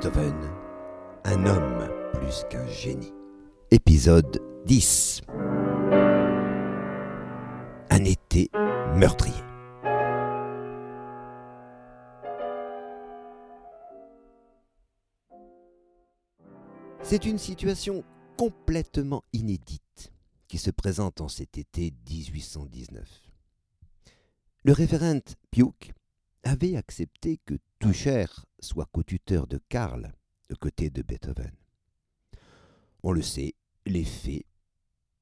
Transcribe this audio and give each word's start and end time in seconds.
Beethoven, 0.00 0.50
un 1.24 1.44
homme 1.44 1.90
plus 2.14 2.46
qu'un 2.48 2.66
génie. 2.66 3.12
Épisode 3.70 4.40
10 4.64 5.20
Un 7.90 8.04
été 8.06 8.48
meurtrier. 8.96 9.34
C'est 17.02 17.26
une 17.26 17.36
situation 17.36 18.02
complètement 18.38 19.22
inédite 19.34 20.14
qui 20.48 20.56
se 20.56 20.70
présente 20.70 21.20
en 21.20 21.28
cet 21.28 21.58
été 21.58 21.92
1819. 22.08 23.06
Le 24.64 24.72
référent 24.72 25.20
Piouk 25.50 25.92
avait 26.42 26.76
accepté 26.76 27.38
que 27.44 27.54
Tucher 27.78 28.26
soit 28.60 28.88
co-tuteur 28.92 29.46
de 29.46 29.60
Karl 29.68 30.12
aux 30.50 30.56
côtés 30.56 30.90
de 30.90 31.02
Beethoven. 31.02 31.52
On 33.02 33.12
le 33.12 33.22
sait, 33.22 33.54
les 33.86 34.04
faits, 34.04 34.44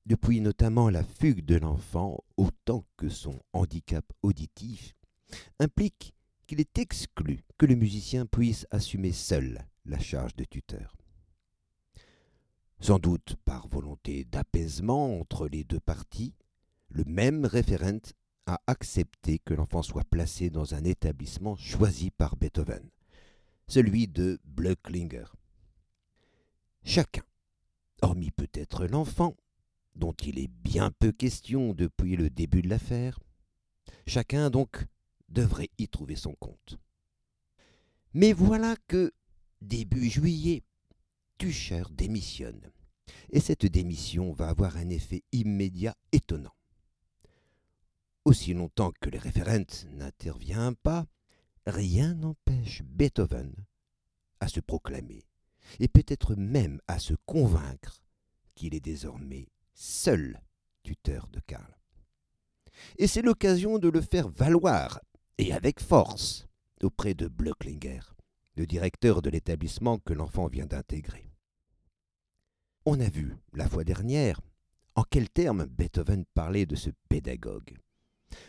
depuis 0.06 0.40
notamment 0.40 0.90
la 0.90 1.04
fugue 1.04 1.44
de 1.44 1.56
l'enfant 1.56 2.24
autant 2.36 2.84
que 2.96 3.08
son 3.08 3.40
handicap 3.52 4.04
auditif, 4.22 4.94
impliquent 5.58 6.14
qu'il 6.46 6.60
est 6.60 6.78
exclu 6.78 7.44
que 7.58 7.66
le 7.66 7.74
musicien 7.74 8.24
puisse 8.24 8.66
assumer 8.70 9.12
seul 9.12 9.66
la 9.84 9.98
charge 9.98 10.34
de 10.34 10.44
tuteur. 10.44 10.96
Sans 12.80 12.98
doute 12.98 13.36
par 13.44 13.68
volonté 13.68 14.24
d'apaisement 14.24 15.20
entre 15.20 15.48
les 15.48 15.64
deux 15.64 15.80
parties, 15.80 16.34
le 16.88 17.04
même 17.04 17.44
référent 17.44 18.00
a 18.48 18.62
accepté 18.66 19.38
que 19.38 19.52
l'enfant 19.52 19.82
soit 19.82 20.08
placé 20.08 20.48
dans 20.48 20.74
un 20.74 20.82
établissement 20.84 21.54
choisi 21.56 22.10
par 22.10 22.36
Beethoven, 22.36 22.88
celui 23.68 24.08
de 24.08 24.40
Blöcklinger. 24.44 25.26
Chacun, 26.82 27.24
hormis 28.00 28.30
peut-être 28.30 28.86
l'enfant, 28.86 29.36
dont 29.94 30.14
il 30.14 30.38
est 30.38 30.48
bien 30.48 30.90
peu 30.98 31.12
question 31.12 31.74
depuis 31.74 32.16
le 32.16 32.30
début 32.30 32.62
de 32.62 32.70
l'affaire, 32.70 33.20
chacun 34.06 34.48
donc 34.48 34.86
devrait 35.28 35.70
y 35.76 35.88
trouver 35.88 36.16
son 36.16 36.32
compte. 36.32 36.78
Mais 38.14 38.32
voilà 38.32 38.76
que, 38.86 39.12
début 39.60 40.08
juillet, 40.08 40.62
Tucher 41.36 41.84
démissionne, 41.90 42.72
et 43.30 43.40
cette 43.40 43.66
démission 43.66 44.32
va 44.32 44.48
avoir 44.48 44.78
un 44.78 44.88
effet 44.88 45.22
immédiat 45.32 45.94
étonnant. 46.12 46.57
Aussi 48.28 48.52
longtemps 48.52 48.92
que 49.00 49.08
le 49.08 49.18
référent 49.18 49.64
n'intervient 49.92 50.74
pas, 50.74 51.06
rien 51.64 52.12
n'empêche 52.12 52.82
Beethoven 52.82 53.54
à 54.38 54.48
se 54.48 54.60
proclamer, 54.60 55.24
et 55.80 55.88
peut-être 55.88 56.34
même 56.34 56.78
à 56.88 56.98
se 56.98 57.14
convaincre 57.24 58.02
qu'il 58.54 58.74
est 58.74 58.84
désormais 58.84 59.48
seul 59.72 60.42
tuteur 60.82 61.26
de 61.28 61.40
Karl. 61.40 61.74
Et 62.98 63.06
c'est 63.06 63.22
l'occasion 63.22 63.78
de 63.78 63.88
le 63.88 64.02
faire 64.02 64.28
valoir, 64.28 65.00
et 65.38 65.54
avec 65.54 65.80
force, 65.80 66.46
auprès 66.82 67.14
de 67.14 67.28
Blöcklinger, 67.28 68.02
le 68.56 68.66
directeur 68.66 69.22
de 69.22 69.30
l'établissement 69.30 69.98
que 70.00 70.12
l'enfant 70.12 70.48
vient 70.48 70.66
d'intégrer. 70.66 71.32
On 72.84 73.00
a 73.00 73.08
vu, 73.08 73.38
la 73.54 73.70
fois 73.70 73.84
dernière, 73.84 74.42
en 74.96 75.02
quels 75.04 75.30
termes 75.30 75.64
Beethoven 75.64 76.26
parlait 76.34 76.66
de 76.66 76.76
ce 76.76 76.90
pédagogue. 77.08 77.78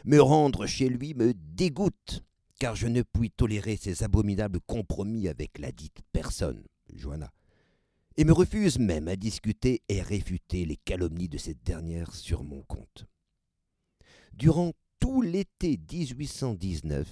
Me 0.05 0.19
rendre 0.19 0.65
chez 0.65 0.89
lui 0.89 1.13
me 1.13 1.33
dégoûte, 1.33 2.23
car 2.59 2.75
je 2.75 2.87
ne 2.87 3.01
puis 3.01 3.31
tolérer 3.31 3.77
ces 3.77 4.03
abominables 4.03 4.59
compromis 4.61 5.27
avec 5.27 5.57
la 5.59 5.71
dite 5.71 6.01
personne, 6.11 6.63
Johanna, 6.93 7.31
et 8.17 8.25
me 8.25 8.33
refuse 8.33 8.79
même 8.79 9.07
à 9.07 9.15
discuter 9.15 9.81
et 9.87 10.01
réfuter 10.01 10.65
les 10.65 10.77
calomnies 10.77 11.29
de 11.29 11.37
cette 11.37 11.63
dernière 11.63 12.13
sur 12.13 12.43
mon 12.43 12.61
compte. 12.63 13.05
Durant 14.33 14.73
tout 14.99 15.21
l'été 15.21 15.79
1819, 15.91 17.07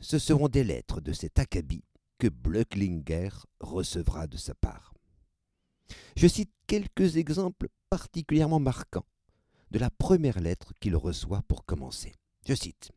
ce 0.00 0.18
seront 0.18 0.48
des 0.48 0.64
lettres 0.64 1.00
de 1.00 1.12
cet 1.12 1.38
acabit 1.38 1.84
que 2.18 2.28
Blöcklinger 2.28 3.30
recevra 3.60 4.26
de 4.26 4.36
sa 4.36 4.54
part. 4.54 4.94
Je 6.16 6.26
cite 6.26 6.52
quelques 6.66 7.16
exemples 7.16 7.68
particulièrement 7.88 8.60
marquants 8.60 9.06
de 9.70 9.78
la 9.78 9.90
première 9.90 10.40
lettre 10.40 10.72
qu'il 10.80 10.96
reçoit 10.96 11.42
pour 11.48 11.64
commencer. 11.64 12.14
Je 12.46 12.54
cite 12.54 12.90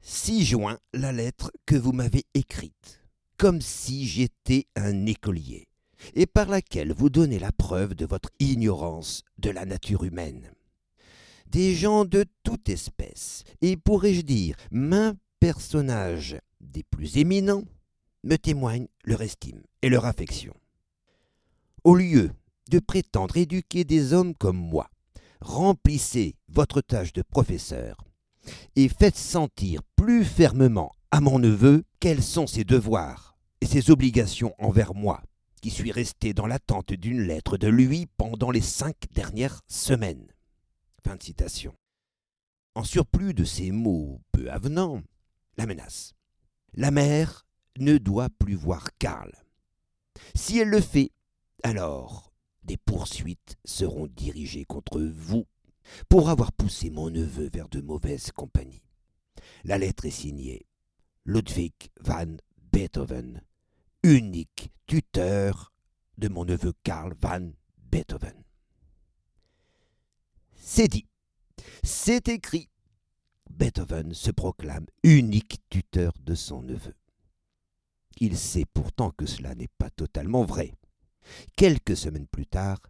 6 0.00 0.44
juin, 0.44 0.78
la 0.92 1.12
lettre 1.12 1.50
que 1.66 1.76
vous 1.76 1.92
m'avez 1.92 2.24
écrite, 2.34 3.02
comme 3.36 3.60
si 3.60 4.06
j'étais 4.06 4.66
un 4.76 5.06
écolier, 5.06 5.68
et 6.14 6.26
par 6.26 6.46
laquelle 6.48 6.92
vous 6.92 7.10
donnez 7.10 7.38
la 7.38 7.52
preuve 7.52 7.94
de 7.94 8.06
votre 8.06 8.30
ignorance 8.38 9.22
de 9.38 9.50
la 9.50 9.64
nature 9.64 10.04
humaine. 10.04 10.50
Des 11.46 11.74
gens 11.74 12.04
de 12.04 12.24
toute 12.42 12.68
espèce, 12.68 13.42
et 13.60 13.76
pourrais-je 13.76 14.20
dire 14.20 14.56
main 14.70 15.16
personnages 15.40 16.38
des 16.60 16.82
plus 16.82 17.16
éminents, 17.16 17.64
me 18.24 18.36
témoignent 18.36 18.88
leur 19.04 19.22
estime 19.22 19.62
et 19.82 19.88
leur 19.88 20.04
affection. 20.04 20.54
Au 21.84 21.94
lieu 21.94 22.30
de 22.70 22.78
prétendre 22.78 23.36
éduquer 23.36 23.84
des 23.84 24.12
hommes 24.12 24.34
comme 24.34 24.58
moi, 24.58 24.90
remplissez 25.40 26.36
votre 26.48 26.80
tâche 26.80 27.12
de 27.12 27.22
professeur 27.22 27.96
et 28.76 28.88
faites 28.88 29.16
sentir 29.16 29.82
plus 29.96 30.24
fermement 30.24 30.94
à 31.10 31.20
mon 31.20 31.38
neveu 31.38 31.84
quels 32.00 32.22
sont 32.22 32.46
ses 32.46 32.64
devoirs 32.64 33.36
et 33.60 33.66
ses 33.66 33.90
obligations 33.90 34.54
envers 34.58 34.94
moi, 34.94 35.22
qui 35.60 35.70
suis 35.70 35.92
resté 35.92 36.32
dans 36.32 36.46
l'attente 36.46 36.92
d'une 36.92 37.22
lettre 37.22 37.56
de 37.56 37.68
lui 37.68 38.06
pendant 38.16 38.50
les 38.50 38.60
cinq 38.60 38.96
dernières 39.12 39.60
semaines. 39.66 40.28
En 42.74 42.84
surplus 42.84 43.34
de 43.34 43.44
ces 43.44 43.70
mots 43.70 44.20
peu 44.30 44.50
avenants, 44.50 45.02
la 45.56 45.66
menace. 45.66 46.14
La 46.74 46.90
mère 46.90 47.46
ne 47.78 47.96
doit 47.96 48.28
plus 48.38 48.54
voir 48.54 48.88
Karl. 48.98 49.32
Si 50.34 50.58
elle 50.58 50.68
le 50.68 50.80
fait, 50.80 51.10
alors 51.62 52.27
des 52.68 52.76
poursuites 52.76 53.56
seront 53.64 54.06
dirigées 54.06 54.66
contre 54.66 55.00
vous 55.00 55.46
pour 56.10 56.28
avoir 56.28 56.52
poussé 56.52 56.90
mon 56.90 57.08
neveu 57.08 57.48
vers 57.50 57.68
de 57.70 57.80
mauvaises 57.80 58.30
compagnies. 58.30 58.82
La 59.64 59.78
lettre 59.78 60.04
est 60.04 60.10
signée 60.10 60.66
Ludwig 61.24 61.72
van 62.00 62.36
Beethoven, 62.70 63.42
unique 64.02 64.70
tuteur 64.86 65.72
de 66.18 66.28
mon 66.28 66.44
neveu 66.44 66.74
Karl 66.82 67.14
van 67.22 67.50
Beethoven. 67.90 68.44
C'est 70.56 70.88
dit, 70.88 71.06
c'est 71.82 72.28
écrit. 72.28 72.68
Beethoven 73.48 74.12
se 74.12 74.30
proclame 74.30 74.86
unique 75.02 75.58
tuteur 75.70 76.12
de 76.20 76.34
son 76.34 76.62
neveu. 76.62 76.94
Il 78.20 78.36
sait 78.36 78.66
pourtant 78.74 79.10
que 79.10 79.24
cela 79.24 79.54
n'est 79.54 79.70
pas 79.78 79.88
totalement 79.88 80.44
vrai. 80.44 80.74
Quelques 81.56 81.96
semaines 81.96 82.26
plus 82.26 82.46
tard, 82.46 82.80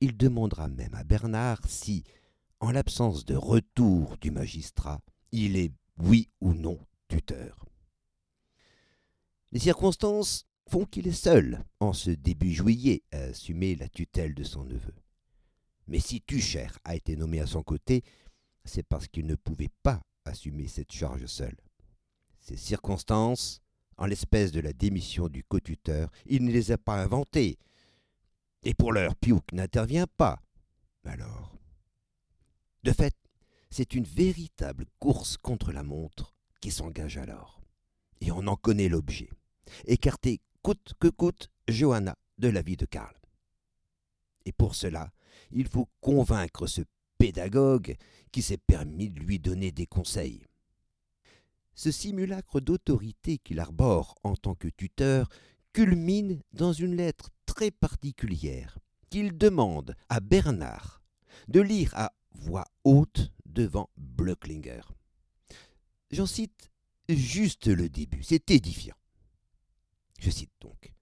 il 0.00 0.16
demandera 0.16 0.68
même 0.68 0.94
à 0.94 1.04
Bernard 1.04 1.60
si, 1.66 2.04
en 2.60 2.70
l'absence 2.70 3.24
de 3.24 3.36
retour 3.36 4.16
du 4.18 4.30
magistrat, 4.30 5.00
il 5.32 5.56
est 5.56 5.72
oui 5.98 6.28
ou 6.40 6.54
non 6.54 6.78
tuteur. 7.08 7.64
Les 9.52 9.60
circonstances 9.60 10.46
font 10.68 10.84
qu'il 10.84 11.06
est 11.06 11.12
seul, 11.12 11.64
en 11.80 11.92
ce 11.92 12.10
début 12.10 12.52
juillet, 12.52 13.02
à 13.12 13.18
assumer 13.18 13.76
la 13.76 13.88
tutelle 13.88 14.34
de 14.34 14.44
son 14.44 14.64
neveu. 14.64 14.94
Mais 15.86 16.00
si 16.00 16.20
Tucher 16.22 16.68
a 16.84 16.96
été 16.96 17.16
nommé 17.16 17.40
à 17.40 17.46
son 17.46 17.62
côté, 17.62 18.02
c'est 18.64 18.82
parce 18.82 19.06
qu'il 19.06 19.26
ne 19.26 19.34
pouvait 19.34 19.70
pas 19.82 20.02
assumer 20.24 20.66
cette 20.66 20.92
charge 20.92 21.26
seul. 21.26 21.54
Ces 22.40 22.56
circonstances 22.56 23.62
en 23.96 24.06
l'espèce 24.06 24.52
de 24.52 24.60
la 24.60 24.72
démission 24.72 25.28
du 25.28 25.44
co-tuteur, 25.44 26.10
il 26.26 26.44
ne 26.44 26.52
les 26.52 26.72
a 26.72 26.78
pas 26.78 27.02
inventées. 27.02 27.58
Et 28.62 28.74
pour 28.74 28.92
l'heure, 28.92 29.14
Piouk 29.16 29.52
n'intervient 29.52 30.06
pas. 30.06 30.40
Alors? 31.04 31.56
De 32.82 32.92
fait, 32.92 33.14
c'est 33.70 33.94
une 33.94 34.04
véritable 34.04 34.86
course 34.98 35.36
contre 35.36 35.72
la 35.72 35.82
montre 35.82 36.34
qui 36.60 36.70
s'engage 36.70 37.18
alors. 37.18 37.60
Et 38.20 38.30
on 38.30 38.46
en 38.46 38.56
connaît 38.56 38.88
l'objet. 38.88 39.30
Écarter 39.86 40.40
coûte 40.62 40.94
que 40.98 41.08
coûte 41.08 41.50
Johanna 41.68 42.16
de 42.38 42.48
la 42.48 42.62
vie 42.62 42.76
de 42.76 42.86
Karl. 42.86 43.14
Et 44.46 44.52
pour 44.52 44.74
cela, 44.74 45.10
il 45.50 45.68
faut 45.68 45.88
convaincre 46.00 46.66
ce 46.66 46.82
pédagogue 47.18 47.96
qui 48.32 48.42
s'est 48.42 48.58
permis 48.58 49.10
de 49.10 49.20
lui 49.20 49.38
donner 49.38 49.72
des 49.72 49.86
conseils. 49.86 50.44
Ce 51.74 51.90
simulacre 51.90 52.60
d'autorité 52.60 53.38
qu'il 53.38 53.60
arbore 53.60 54.16
en 54.22 54.36
tant 54.36 54.54
que 54.54 54.68
tuteur 54.68 55.28
culmine 55.72 56.40
dans 56.52 56.72
une 56.72 56.96
lettre 56.96 57.30
très 57.46 57.70
particulière 57.70 58.78
qu'il 59.10 59.36
demande 59.36 59.96
à 60.08 60.20
Bernard 60.20 61.02
de 61.48 61.60
lire 61.60 61.92
à 61.94 62.12
voix 62.32 62.66
haute 62.84 63.32
devant 63.44 63.90
Je 70.20 70.30
cite 70.30 70.52
donc. 70.60 70.94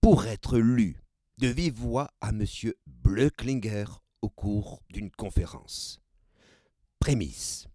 Pour 0.00 0.26
être 0.26 0.58
lu 0.58 1.02
de 1.38 1.48
vive 1.48 1.74
voix 1.74 2.10
à 2.20 2.30
M. 2.30 2.44
Blöcklinger 2.86 3.84
au 4.22 4.28
cours 4.30 4.82
d'une 4.90 5.10
conférence. 5.10 6.00
Prémisse. 6.98 7.66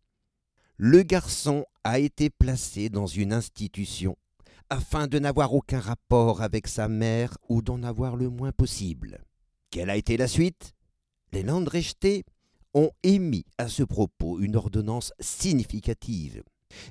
Le 0.81 1.03
garçon 1.03 1.65
a 1.83 1.99
été 1.99 2.29
placé 2.29 2.87
dans 2.87 3.05
une 3.05 3.33
institution 3.33 4.15
afin 4.69 5.07
de 5.07 5.19
n'avoir 5.19 5.53
aucun 5.53 5.81
rapport 5.81 6.41
avec 6.41 6.69
sa 6.69 6.87
mère 6.87 7.37
ou 7.49 7.61
d'en 7.61 7.83
avoir 7.83 8.15
le 8.15 8.29
moins 8.29 8.53
possible. 8.53 9.25
Quelle 9.71 9.89
a 9.89 9.97
été 9.97 10.15
la 10.15 10.29
suite? 10.29 10.71
Les 11.33 11.43
Landrechte 11.43 12.23
ont 12.73 12.91
émis 13.03 13.43
à 13.57 13.67
ce 13.67 13.83
propos 13.83 14.39
une 14.39 14.55
ordonnance 14.55 15.11
significative. 15.19 16.43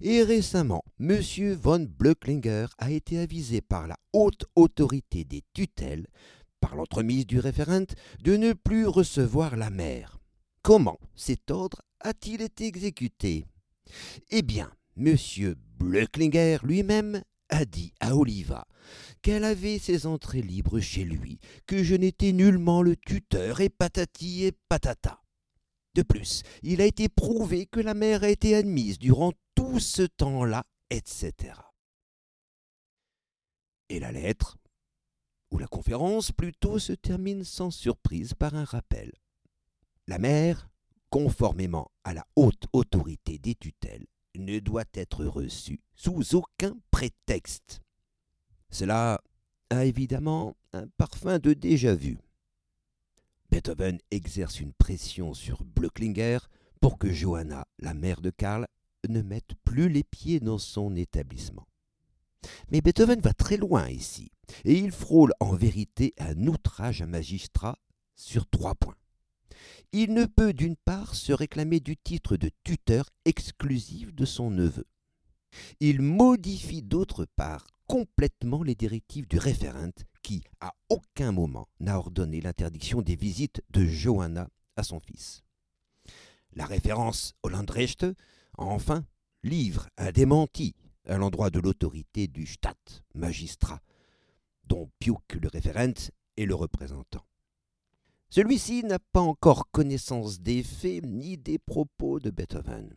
Et 0.03 0.23
récemment, 0.23 0.85
M. 1.01 1.23
von 1.55 1.87
Blöcklinger 1.89 2.67
a 2.77 2.91
été 2.91 3.19
avisé 3.19 3.63
par 3.63 3.87
la 3.87 3.97
haute 4.13 4.45
autorité 4.55 5.25
des 5.25 5.45
tutelles, 5.55 6.09
par 6.61 6.77
l'entremise 6.77 7.27
du 7.27 7.41
référent, 7.41 7.87
de 8.23 8.37
ne 8.37 8.53
plus 8.53 8.87
recevoir 8.87 9.57
la 9.57 9.71
mère. 9.71 10.19
Comment 10.61 10.99
cet 11.17 11.51
ordre 11.51 11.81
a-t-il 12.01 12.43
été 12.43 12.67
exécuté? 12.67 13.47
Eh 14.31 14.43
bien, 14.43 14.71
M. 14.97 15.17
Blöcklinger 15.79 16.59
lui-même 16.63 17.23
a 17.49 17.65
dit 17.65 17.95
à 18.01 18.17
Oliva 18.17 18.67
qu'elle 19.23 19.45
avait 19.45 19.79
ses 19.79 20.07
entrées 20.07 20.43
libres 20.43 20.81
chez 20.81 21.05
lui, 21.05 21.39
que 21.67 21.83
je 21.83 21.95
n'étais 21.95 22.33
nullement 22.33 22.83
le 22.83 22.97
tuteur, 22.97 23.61
et 23.61 23.69
patati 23.69 24.45
et 24.45 24.53
patata. 24.69 25.23
De 25.95 26.03
plus, 26.03 26.43
il 26.63 26.81
a 26.81 26.87
été 26.87 27.09
prouvé 27.09 27.67
que 27.67 27.81
la 27.81 27.95
mère 27.95 28.23
a 28.23 28.29
été 28.29 28.55
admise 28.55 28.99
durant 28.99 29.33
tout 29.55 29.81
ce 29.81 30.03
temps-là, 30.03 30.65
etc. 30.91 31.33
Et 33.89 33.99
la 33.99 34.13
lettre, 34.13 34.59
ou 35.51 35.59
la 35.59 35.67
conférence 35.67 36.31
plutôt, 36.31 36.79
se 36.79 36.93
termine 36.93 37.43
sans 37.43 37.71
surprise 37.71 38.35
par 38.35 38.55
un 38.55 38.65
rappel. 38.65 39.13
La 40.07 40.19
mère, 40.19 40.69
conformément 41.11 41.91
à 42.05 42.15
la 42.15 42.27
haute 42.37 42.65
autorité 42.73 43.39
des 43.39 43.55
tutelles, 43.55 44.07
ne 44.37 44.59
doit 44.59 44.85
être 44.95 45.25
reçue 45.25 45.81
sous 45.95 46.35
aucun 46.35 46.77
prétexte. 46.91 47.81
Cela 48.71 49.21
a 49.71 49.85
évidemment 49.85 50.57
un 50.73 50.87
parfum 50.97 51.39
de 51.39 51.55
déjà-vu. 51.55 52.19
Beethoven 53.51 53.99
exerce 54.11 54.61
une 54.61 54.75
pression 54.75 55.35
sur 55.35 55.65
Blöcklinger 55.65 56.39
pour 56.81 56.99
que 56.99 57.13
Johanna, 57.13 57.67
la 57.79 57.95
mère 57.95 58.21
de 58.21 58.31
Karl, 58.31 58.67
ne 59.09 59.23
mette 59.23 59.55
plus 59.65 59.89
les 59.89 60.05
pieds 60.05 60.41
dans 60.41 60.59
son 60.59 60.95
établissement. 60.97 61.67
Mais 62.71 62.81
Beethoven 62.81 63.21
va 63.21 63.33
très 63.33 63.57
loin 63.57 63.89
ici, 63.89 64.31
et 64.65 64.75
il 64.75 64.93
frôle 64.93 65.33
en 65.41 65.55
vérité 65.55 66.15
un 66.19 66.47
outrage 66.47 67.03
à 67.03 67.07
magistrat 67.07 67.79
sur 68.15 68.47
trois 68.49 68.75
points. 68.75 68.97
Il 69.93 70.13
ne 70.13 70.27
peut 70.27 70.53
d'une 70.53 70.77
part 70.77 71.15
se 71.15 71.33
réclamer 71.33 71.81
du 71.81 71.97
titre 71.97 72.37
de 72.37 72.51
tuteur 72.63 73.09
exclusif 73.25 74.15
de 74.15 74.27
son 74.27 74.51
neveu. 74.51 74.85
Il 75.81 76.03
modifie 76.03 76.83
d'autre 76.83 77.27
part 77.37 77.67
complètement 77.87 78.63
les 78.63 78.75
directives 78.75 79.27
du 79.27 79.39
référent 79.39 79.91
qui, 80.23 80.45
à 80.61 80.75
aucun 80.91 81.33
moment, 81.33 81.69
n'a 81.81 81.99
ordonné 81.99 82.43
l'interdiction 82.43 83.01
des 83.01 83.17
visites 83.17 83.63
de 83.71 83.87
Johanna 83.87 84.51
à 84.77 84.83
son 84.83 85.01
fils. 85.01 85.43
La 86.53 86.67
référence 86.67 87.35
au 87.43 87.49
Landrecht, 87.49 88.05
enfin, 88.59 89.07
livre 89.43 89.89
un 89.97 90.13
démenti 90.13 90.75
à 91.07 91.17
l'endroit 91.17 91.49
de 91.49 91.61
l'autorité 91.61 92.29
du 92.29 92.47
Stadt, 92.47 93.03
magistrat, 93.15 93.81
dont 94.65 94.91
Piuk 94.99 95.39
le 95.41 95.49
référent 95.49 96.11
est 96.37 96.45
le 96.45 96.55
représentant. 96.55 97.25
Celui-ci 98.31 98.85
n'a 98.85 98.99
pas 98.99 99.21
encore 99.21 99.71
connaissance 99.71 100.41
des 100.41 100.63
faits 100.63 101.03
ni 101.05 101.39
des 101.39 101.59
propos 101.59 102.21
de 102.21 102.31
Beethoven. 102.31 102.95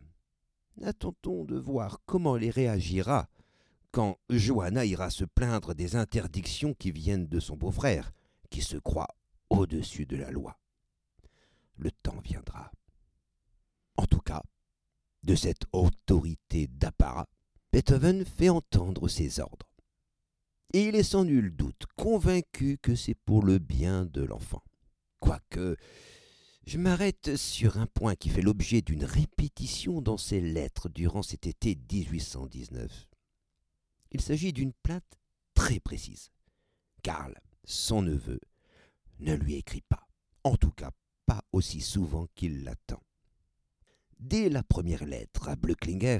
Attendons 0.83 1.45
de 1.45 1.57
voir 1.57 1.99
comment 2.05 2.35
il 2.35 2.49
réagira 2.49 3.29
quand 3.91 4.17
Johanna 4.29 4.85
ira 4.85 5.09
se 5.09 5.23
plaindre 5.23 5.73
des 5.73 5.95
interdictions 5.95 6.73
qui 6.73 6.91
viennent 6.91 7.27
de 7.27 7.39
son 7.39 7.55
beau-frère, 7.55 8.11
qui 8.49 8.61
se 8.61 8.77
croit 8.77 9.15
au-dessus 9.49 10.05
de 10.05 10.17
la 10.17 10.31
loi? 10.31 10.59
Le 11.77 11.91
temps 11.91 12.19
viendra. 12.23 12.71
En 13.95 14.05
tout 14.05 14.19
cas, 14.19 14.43
de 15.23 15.35
cette 15.35 15.63
autorité 15.71 16.67
d'apparat, 16.67 17.27
Beethoven 17.71 18.25
fait 18.25 18.49
entendre 18.49 19.07
ses 19.07 19.39
ordres. 19.39 19.69
Et 20.73 20.87
il 20.87 20.95
est 20.95 21.03
sans 21.03 21.23
nul 21.23 21.55
doute 21.55 21.85
convaincu 21.95 22.77
que 22.81 22.95
c'est 22.95 23.15
pour 23.15 23.43
le 23.45 23.59
bien 23.59 24.05
de 24.05 24.23
l'enfant. 24.23 24.63
Quoique, 25.21 25.77
je 26.65 26.77
m'arrête 26.77 27.37
sur 27.37 27.77
un 27.77 27.85
point 27.85 28.15
qui 28.15 28.29
fait 28.29 28.41
l'objet 28.41 28.81
d'une 28.81 29.05
répétition 29.05 30.01
dans 30.01 30.17
ses 30.17 30.41
lettres 30.41 30.89
durant 30.89 31.21
cet 31.21 31.45
été 31.47 31.77
1819. 31.91 33.07
Il 34.11 34.19
s'agit 34.19 34.51
d'une 34.51 34.73
plainte 34.73 35.19
très 35.53 35.79
précise. 35.79 36.31
Karl, 37.03 37.39
son 37.63 38.01
neveu, 38.01 38.41
ne 39.19 39.35
lui 39.35 39.55
écrit 39.55 39.83
pas, 39.87 40.07
en 40.43 40.57
tout 40.57 40.71
cas 40.71 40.91
pas 41.27 41.45
aussi 41.51 41.81
souvent 41.81 42.27
qu'il 42.33 42.63
l'attend. 42.63 43.03
Dès 44.19 44.49
la 44.49 44.63
première 44.63 45.05
lettre 45.05 45.49
à 45.49 45.55
Blöcklinger, 45.55 46.19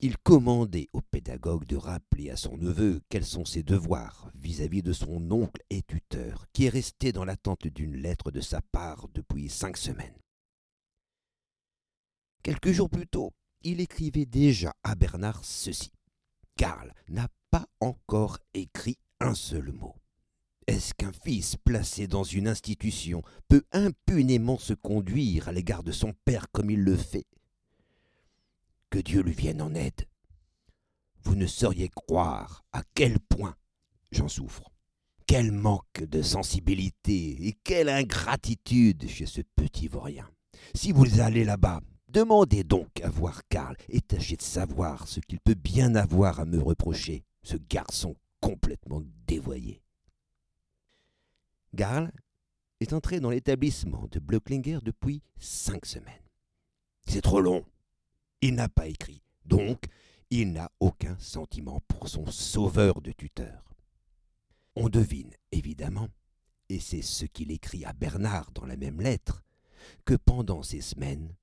il 0.00 0.18
commandait 0.18 0.88
au 0.92 1.00
pédagogue 1.00 1.64
de 1.66 1.76
rappeler 1.76 2.30
à 2.30 2.36
son 2.36 2.56
neveu 2.56 3.00
quels 3.08 3.24
sont 3.24 3.44
ses 3.44 3.62
devoirs 3.62 4.30
vis-à-vis 4.34 4.82
de 4.82 4.92
son 4.92 5.30
oncle 5.30 5.62
et 5.70 5.82
tuteur, 5.82 6.46
qui 6.52 6.66
est 6.66 6.70
resté 6.70 7.12
dans 7.12 7.24
l'attente 7.24 7.66
d'une 7.66 7.96
lettre 7.96 8.30
de 8.30 8.40
sa 8.40 8.60
part 8.72 9.08
depuis 9.14 9.48
cinq 9.48 9.76
semaines. 9.76 10.18
Quelques 12.42 12.72
jours 12.72 12.90
plus 12.90 13.06
tôt, 13.06 13.32
il 13.62 13.80
écrivait 13.80 14.26
déjà 14.26 14.74
à 14.82 14.94
Bernard 14.94 15.44
ceci. 15.44 15.92
Karl 16.56 16.92
n'a 17.08 17.28
pas 17.50 17.66
encore 17.80 18.38
écrit 18.52 18.98
un 19.20 19.34
seul 19.34 19.72
mot. 19.72 19.96
Est-ce 20.66 20.94
qu'un 20.94 21.12
fils 21.12 21.56
placé 21.56 22.06
dans 22.06 22.24
une 22.24 22.48
institution 22.48 23.22
peut 23.48 23.64
impunément 23.72 24.58
se 24.58 24.74
conduire 24.74 25.48
à 25.48 25.52
l'égard 25.52 25.82
de 25.82 25.92
son 25.92 26.12
père 26.24 26.50
comme 26.52 26.70
il 26.70 26.82
le 26.82 26.96
fait? 26.96 27.26
Que 28.94 29.00
Dieu 29.00 29.22
lui 29.22 29.32
vienne 29.32 29.60
en 29.60 29.74
aide. 29.74 30.06
Vous 31.24 31.34
ne 31.34 31.48
sauriez 31.48 31.88
croire 31.88 32.64
à 32.70 32.84
quel 32.94 33.18
point 33.18 33.56
j'en 34.12 34.28
souffre. 34.28 34.70
Quel 35.26 35.50
manque 35.50 36.04
de 36.04 36.22
sensibilité 36.22 37.48
et 37.48 37.58
quelle 37.64 37.88
ingratitude 37.88 39.08
chez 39.08 39.26
ce 39.26 39.40
petit 39.56 39.88
vaurien. 39.88 40.30
Si 40.76 40.92
vous 40.92 41.18
allez 41.18 41.42
là-bas, 41.42 41.80
Demandez 42.06 42.62
donc 42.62 43.00
à 43.02 43.10
voir 43.10 43.42
Karl 43.48 43.76
et 43.88 44.00
tâchez 44.00 44.36
de 44.36 44.42
savoir 44.42 45.08
ce 45.08 45.18
qu'il 45.18 45.40
peut 45.40 45.54
bien 45.54 45.96
avoir 45.96 46.38
à 46.38 46.44
me 46.44 46.62
reprocher, 46.62 47.24
ce 47.42 47.56
garçon 47.56 48.14
complètement 48.40 49.02
dévoyé. 49.26 49.82
Karl 51.76 52.12
est 52.78 52.92
entré 52.92 53.18
dans 53.18 53.30
l'établissement 53.30 54.06
de 54.12 54.20
Blöcklinger 54.20 54.78
depuis 54.84 55.20
cinq 55.40 55.84
semaines. 55.84 56.22
C'est 57.08 57.22
trop 57.22 57.40
long. 57.40 57.64
Il 58.40 58.54
n'a 58.54 58.68
pas 58.68 58.86
écrit, 58.86 59.22
donc 59.44 59.84
il 60.30 60.52
n'a 60.52 60.70
aucun 60.80 61.18
sentiment 61.18 61.80
pour 61.88 62.08
son 62.08 62.26
sauveur 62.26 63.00
de 63.00 63.12
tuteur. 63.12 63.74
On 64.76 64.88
devine, 64.88 65.32
évidemment, 65.52 66.08
et 66.68 66.80
c'est 66.80 67.02
ce 67.02 67.24
qu'il 67.24 67.50
écrit 67.50 67.84
à 67.84 67.92
Bernard 67.92 68.50
dans 68.52 68.66
la 68.66 68.76
même 68.76 69.00
lettre, 69.00 69.42
que 70.04 70.14
pendant 70.14 70.62
ces 70.62 70.80
semaines, 70.80 71.34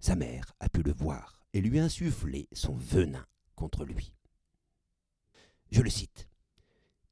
sa 0.00 0.16
mère 0.16 0.52
a 0.60 0.68
pu 0.68 0.82
le 0.82 0.92
voir 0.92 1.46
et 1.52 1.60
lui 1.60 1.78
insuffler 1.78 2.48
son 2.52 2.74
venin 2.74 3.26
contre 3.54 3.84
lui. 3.84 4.12
Je 5.70 5.82
le 5.82 5.90
cite. 5.90 6.28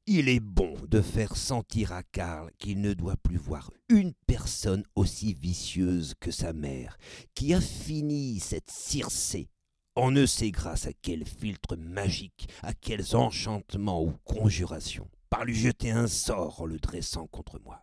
Il 0.06 0.28
est 0.28 0.40
bon 0.40 0.74
de 0.86 1.00
faire 1.00 1.34
sentir 1.34 1.92
à 1.92 2.02
Karl 2.02 2.50
qu'il 2.58 2.82
ne 2.82 2.92
doit 2.92 3.16
plus 3.16 3.38
voir 3.38 3.70
une 3.88 4.12
personne 4.26 4.84
aussi 4.96 5.32
vicieuse 5.32 6.12
que 6.20 6.30
sa 6.30 6.52
mère, 6.52 6.98
qui 7.34 7.54
a 7.54 7.60
fini 7.60 8.38
cette 8.38 8.70
Circé. 8.70 9.48
On 9.96 10.10
ne 10.10 10.26
sait 10.26 10.50
grâce 10.50 10.86
à 10.86 10.92
quel 10.92 11.24
filtre 11.24 11.76
magique, 11.76 12.50
à 12.62 12.74
quels 12.74 13.16
enchantements 13.16 14.04
ou 14.04 14.12
conjurations, 14.24 15.08
par 15.30 15.46
lui 15.46 15.54
jeter 15.54 15.90
un 15.90 16.06
sort 16.06 16.60
en 16.60 16.66
le 16.66 16.78
dressant 16.78 17.26
contre 17.28 17.58
moi. 17.60 17.82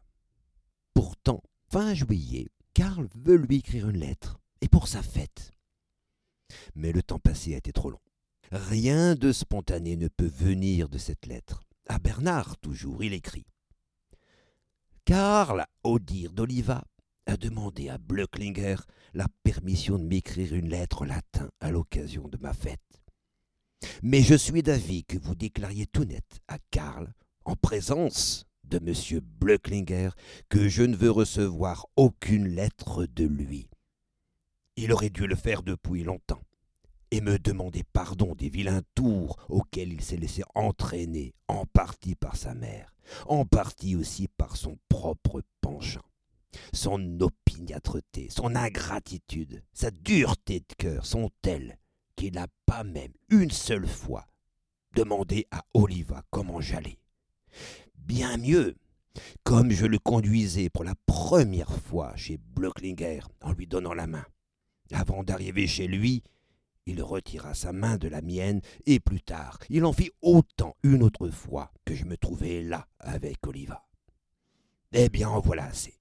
Pourtant, 0.94 1.42
fin 1.72 1.96
juillet, 1.96 2.50
Karl 2.76 3.08
veut 3.16 3.38
lui 3.38 3.58
écrire 3.58 3.90
une 3.90 3.98
lettre 3.98 4.40
et 4.62 4.68
pour 4.68 4.88
sa 4.88 5.02
fête. 5.02 5.54
Mais 6.76 6.92
le 6.92 7.02
temps 7.02 7.18
passé 7.18 7.56
a 7.56 7.58
été 7.58 7.74
trop 7.74 7.90
long. 7.90 8.02
Rien 8.52 9.16
de 9.16 9.32
spontané 9.32 9.96
ne 9.96 10.08
peut 10.08 10.32
venir 10.32 10.88
de 10.88 11.00
cette 11.00 11.26
lettre. 11.26 11.64
À 11.88 12.00
Bernard, 12.00 12.58
toujours, 12.58 13.04
il 13.04 13.14
écrit. 13.14 13.46
Karl, 15.06 15.66
au 15.84 16.00
dire 16.00 16.32
d'Oliva, 16.32 16.84
a 17.26 17.38
demandé 17.38 17.90
à 17.90 17.98
Blöcklinger 17.98 18.78
la 19.14 19.28
permission 19.44 19.98
de 19.98 20.04
m'écrire 20.04 20.54
une 20.54 20.70
lettre 20.70 21.06
latin 21.06 21.50
à 21.60 21.72
l'occasion 21.72 22.28
de 22.28 22.38
ma 22.38 22.54
fête. 22.54 22.80
Mais 24.04 24.22
je 24.22 24.36
suis 24.36 24.64
d'avis 24.64 25.04
que 25.06 25.18
vous 25.18 25.36
déclariez 25.36 25.88
tout 25.88 26.06
net 26.06 26.40
à 26.48 26.58
Karl, 26.70 27.14
en 27.46 27.56
présence 27.56 28.46
de 28.64 28.78
M. 28.78 29.20
Blöcklinger, 29.40 30.12
que 30.50 30.68
je 30.68 30.84
ne 30.84 30.96
veux 30.96 31.12
recevoir 31.12 31.88
aucune 31.96 32.48
lettre 32.48 33.06
de 33.06 33.26
lui. 33.26 33.70
Il 34.76 34.94
aurait 34.94 35.10
dû 35.10 35.28
le 35.28 35.36
faire 35.36 35.64
depuis 35.64 36.04
longtemps 36.04 36.42
et 37.12 37.22
me 37.22 37.38
demander 37.38 37.84
pardon 37.84 38.34
des 38.36 38.50
vilains 38.50 38.82
tours 38.96 39.38
auxquels 39.50 39.94
il 39.94 40.02
s'est 40.02 40.18
laissé 40.18 40.44
entraîner, 40.56 41.34
en 41.48 41.66
partie 41.66 42.16
par 42.16 42.36
sa 42.36 42.54
mère, 42.54 42.94
en 43.28 43.46
partie 43.46 43.96
aussi 43.96 44.28
par 44.28 44.56
son 44.56 44.78
propre 44.90 45.44
penchant. 45.60 46.02
Son 46.74 47.20
opiniâtreté, 47.22 48.30
son 48.30 48.56
ingratitude, 48.56 49.64
sa 49.74 49.92
dureté 49.92 50.60
de 50.62 50.74
cœur 50.78 51.06
sont 51.06 51.30
telles 51.42 51.78
qu'il 52.16 52.34
n'a 52.34 52.48
pas 52.66 52.84
même 52.84 53.14
une 53.30 53.52
seule 53.52 53.88
fois 53.88 54.26
demandé 54.96 55.48
à 55.52 55.64
Oliva 55.74 56.24
comment 56.30 56.62
j'allais. 56.62 56.98
Bien 57.96 58.38
mieux, 58.38 58.76
comme 59.44 59.72
je 59.72 59.86
le 59.86 60.00
conduisais 60.00 60.70
pour 60.70 60.84
la 60.84 60.96
première 61.06 61.72
fois 61.72 62.16
chez 62.16 62.38
Blöcklinger 62.38 63.22
en 63.42 63.52
lui 63.54 63.68
donnant 63.68 63.94
la 63.94 64.08
main. 64.08 64.26
Avant 64.92 65.24
d'arriver 65.24 65.68
chez 65.68 65.88
lui, 65.88 66.24
il 66.92 67.02
retira 67.02 67.54
sa 67.54 67.72
main 67.72 67.98
de 67.98 68.08
la 68.08 68.22
mienne, 68.22 68.62
et 68.86 69.00
plus 69.00 69.22
tard, 69.22 69.60
il 69.70 69.86
en 69.86 69.94
fit 69.94 70.12
autant 70.22 70.76
une 70.84 71.04
autre 71.04 71.30
fois 71.30 71.72
que 71.86 71.96
je 71.96 72.06
me 72.06 72.18
trouvais 72.18 72.62
là 72.62 72.88
avec 73.00 73.46
Oliva. 73.48 73.88
Eh 74.92 75.08
bien, 75.08 75.30
en 75.30 75.40
voilà 75.40 75.66
assez. 75.66 75.98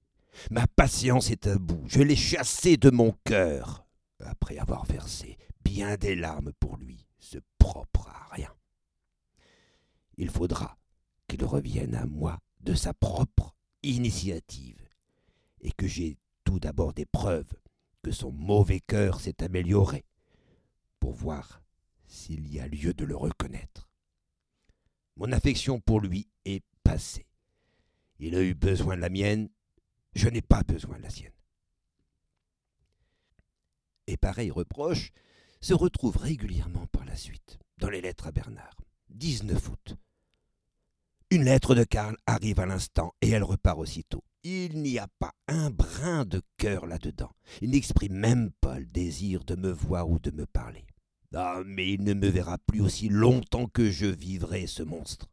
Ma 0.49 0.67
patience 0.67 1.31
est 1.31 1.47
à 1.47 1.57
bout. 1.57 1.83
Je 1.87 2.01
l'ai 2.01 2.15
chassé 2.15 2.75
de 2.75 2.89
mon 2.89 3.13
cœur, 3.23 3.85
après 4.19 4.57
avoir 4.57 4.85
versé 4.85 5.37
bien 5.63 5.95
des 5.95 6.15
larmes 6.15 6.51
pour 6.59 6.77
lui, 6.77 7.05
ce 7.19 7.37
propre 7.57 8.09
à 8.09 8.33
rien. 8.33 8.53
Il 10.17 10.29
faudra 10.29 10.77
qu'il 11.27 11.45
revienne 11.45 11.95
à 11.95 12.05
moi 12.05 12.39
de 12.59 12.73
sa 12.73 12.93
propre 12.93 13.55
initiative, 13.81 14.89
et 15.61 15.71
que 15.71 15.87
j'ai 15.87 16.17
tout 16.43 16.59
d'abord 16.59 16.93
des 16.93 17.05
preuves 17.05 17.53
que 18.03 18.11
son 18.11 18.31
mauvais 18.31 18.81
cœur 18.81 19.21
s'est 19.21 19.41
amélioré, 19.43 20.03
pour 21.01 21.11
voir 21.11 21.61
s'il 22.05 22.47
y 22.47 22.61
a 22.61 22.67
lieu 22.67 22.93
de 22.93 23.03
le 23.03 23.17
reconnaître. 23.17 23.89
Mon 25.17 25.33
affection 25.33 25.81
pour 25.81 25.99
lui 25.99 26.29
est 26.45 26.63
passée. 26.83 27.27
Il 28.19 28.35
a 28.35 28.41
eu 28.41 28.53
besoin 28.53 28.95
de 28.95 29.01
la 29.01 29.09
mienne, 29.09 29.49
je 30.13 30.29
n'ai 30.29 30.41
pas 30.41 30.63
besoin 30.63 30.97
de 30.97 31.03
la 31.03 31.09
sienne. 31.09 31.33
Et 34.07 34.15
pareil 34.15 34.51
reproche 34.51 35.11
se 35.59 35.73
retrouve 35.73 36.17
régulièrement 36.17 36.87
par 36.87 37.03
la 37.05 37.15
suite 37.15 37.59
dans 37.77 37.89
les 37.89 38.01
lettres 38.01 38.27
à 38.27 38.31
Bernard. 38.31 38.77
19 39.09 39.69
août. 39.69 39.95
Une 41.29 41.45
lettre 41.45 41.75
de 41.75 41.83
Karl 41.83 42.17
arrive 42.25 42.59
à 42.59 42.65
l'instant 42.65 43.13
et 43.21 43.29
elle 43.29 43.43
repart 43.43 43.79
aussitôt. 43.79 44.23
Il 44.43 44.81
n'y 44.81 44.99
a 44.99 45.07
pas 45.19 45.33
un 45.47 45.69
brin 45.69 46.25
de 46.25 46.41
cœur 46.57 46.85
là-dedans. 46.87 47.31
Il 47.61 47.71
n'exprime 47.71 48.13
même 48.13 48.51
pas 48.59 48.79
le 48.79 48.85
désir 48.85 49.43
de 49.43 49.55
me 49.55 49.71
voir 49.71 50.09
ou 50.09 50.19
de 50.19 50.31
me 50.31 50.45
parler. 50.45 50.85
Ah, 51.33 51.61
mais 51.65 51.93
il 51.93 52.03
ne 52.03 52.13
me 52.13 52.27
verra 52.27 52.57
plus 52.57 52.81
aussi 52.81 53.09
longtemps 53.09 53.67
que 53.67 53.89
je 53.89 54.05
vivrai, 54.05 54.67
ce 54.67 54.83
monstre. 54.83 55.27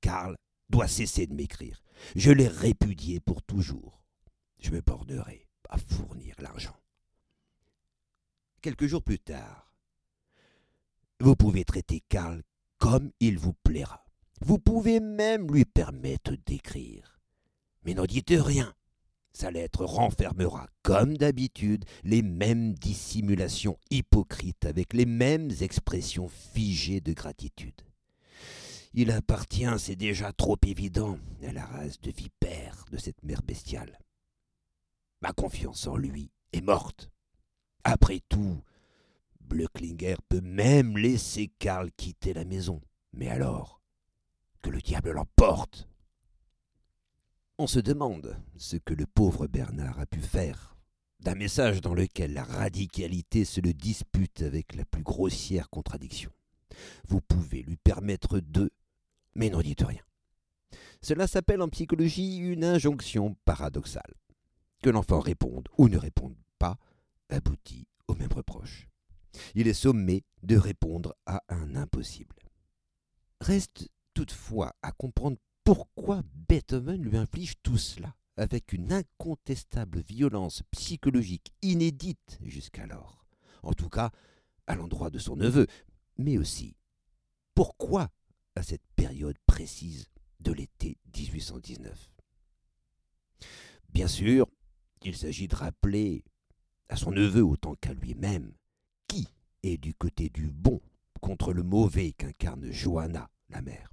Karl 0.00 0.36
doit 0.68 0.88
cesser 0.88 1.26
de 1.26 1.34
m'écrire. 1.34 1.82
Je 2.16 2.30
l'ai 2.30 2.48
répudié 2.48 3.20
pour 3.20 3.42
toujours. 3.42 4.04
Je 4.58 4.70
me 4.70 4.80
bornerai 4.80 5.48
à 5.68 5.78
fournir 5.78 6.34
l'argent. 6.38 6.76
Quelques 8.60 8.86
jours 8.86 9.02
plus 9.02 9.18
tard, 9.18 9.72
vous 11.18 11.36
pouvez 11.36 11.64
traiter 11.64 12.02
Karl 12.08 12.42
comme 12.78 13.10
il 13.20 13.38
vous 13.38 13.54
plaira. 13.54 14.04
Vous 14.42 14.58
pouvez 14.58 15.00
même 15.00 15.50
lui 15.52 15.64
permettre 15.64 16.34
d'écrire. 16.46 17.20
Mais 17.84 17.94
n'en 17.94 18.06
dites 18.06 18.30
rien. 18.30 18.74
Sa 19.32 19.50
lettre 19.50 19.84
renfermera, 19.84 20.68
comme 20.82 21.16
d'habitude, 21.16 21.84
les 22.02 22.22
mêmes 22.22 22.74
dissimulations 22.74 23.78
hypocrites 23.90 24.66
avec 24.66 24.92
les 24.92 25.06
mêmes 25.06 25.50
expressions 25.60 26.28
figées 26.28 27.00
de 27.00 27.12
gratitude. 27.12 27.80
Il 28.92 29.12
appartient, 29.12 29.78
c'est 29.78 29.96
déjà 29.96 30.32
trop 30.32 30.56
évident, 30.66 31.18
à 31.46 31.52
la 31.52 31.64
race 31.64 32.00
de 32.00 32.10
vipères 32.10 32.84
de 32.90 32.96
cette 32.96 33.22
mère 33.22 33.42
bestiale. 33.42 33.98
Ma 35.22 35.32
confiance 35.32 35.86
en 35.86 35.96
lui 35.96 36.30
est 36.52 36.60
morte. 36.60 37.08
Après 37.84 38.20
tout, 38.28 38.60
Blöcklinger 39.40 40.16
peut 40.28 40.40
même 40.40 40.96
laisser 40.96 41.52
Karl 41.58 41.90
quitter 41.92 42.32
la 42.32 42.44
maison. 42.44 42.80
Mais 43.12 43.28
alors, 43.28 43.80
que 44.62 44.70
le 44.70 44.80
diable 44.80 45.12
l'emporte 45.12 45.89
On 47.62 47.66
se 47.66 47.78
demande 47.78 48.38
ce 48.56 48.78
que 48.78 48.94
le 48.94 49.04
pauvre 49.04 49.46
Bernard 49.46 50.00
a 50.00 50.06
pu 50.06 50.20
faire 50.20 50.78
d'un 51.18 51.34
message 51.34 51.82
dans 51.82 51.92
lequel 51.92 52.32
la 52.32 52.42
radicalité 52.42 53.44
se 53.44 53.60
le 53.60 53.74
dispute 53.74 54.40
avec 54.40 54.74
la 54.74 54.86
plus 54.86 55.02
grossière 55.02 55.68
contradiction. 55.68 56.30
Vous 57.06 57.20
pouvez 57.20 57.60
lui 57.60 57.76
permettre 57.76 58.40
de 58.40 58.70
mais 59.34 59.50
n'en 59.50 59.60
dites 59.60 59.82
rien. 59.82 60.00
Cela 61.02 61.26
s'appelle 61.26 61.60
en 61.60 61.68
psychologie 61.68 62.38
une 62.38 62.64
injonction 62.64 63.36
paradoxale. 63.44 64.14
Que 64.82 64.88
l'enfant 64.88 65.20
réponde 65.20 65.68
ou 65.76 65.90
ne 65.90 65.98
réponde 65.98 66.36
pas 66.58 66.78
aboutit 67.28 67.86
au 68.08 68.14
même 68.14 68.32
reproche. 68.32 68.88
Il 69.54 69.68
est 69.68 69.74
sommé 69.74 70.24
de 70.42 70.56
répondre 70.56 71.14
à 71.26 71.42
un 71.50 71.76
impossible. 71.76 72.36
Reste 73.42 73.90
toutefois 74.14 74.74
à 74.80 74.92
comprendre 74.92 75.36
pourquoi 75.64 76.22
Beethoven 76.48 77.02
lui 77.02 77.16
inflige 77.16 77.54
tout 77.62 77.78
cela 77.78 78.14
avec 78.36 78.72
une 78.72 78.92
incontestable 78.92 80.00
violence 80.00 80.62
psychologique 80.70 81.52
inédite 81.62 82.38
jusqu'alors, 82.42 83.24
en 83.62 83.72
tout 83.72 83.88
cas 83.88 84.10
à 84.66 84.74
l'endroit 84.74 85.10
de 85.10 85.18
son 85.18 85.36
neveu, 85.36 85.66
mais 86.16 86.38
aussi 86.38 86.76
pourquoi 87.54 88.08
à 88.54 88.62
cette 88.62 88.86
période 88.96 89.36
précise 89.46 90.08
de 90.40 90.52
l'été 90.52 90.96
1819. 91.16 92.10
Bien 93.90 94.08
sûr, 94.08 94.46
il 95.02 95.16
s'agit 95.16 95.48
de 95.48 95.56
rappeler 95.56 96.24
à 96.88 96.96
son 96.96 97.10
neveu 97.10 97.44
autant 97.44 97.74
qu'à 97.74 97.92
lui-même 97.92 98.52
qui 99.08 99.28
est 99.62 99.76
du 99.76 99.94
côté 99.94 100.28
du 100.28 100.50
bon 100.50 100.80
contre 101.20 101.52
le 101.52 101.62
mauvais 101.62 102.12
qu'incarne 102.12 102.70
Johanna, 102.70 103.28
la 103.50 103.60
mère. 103.60 103.90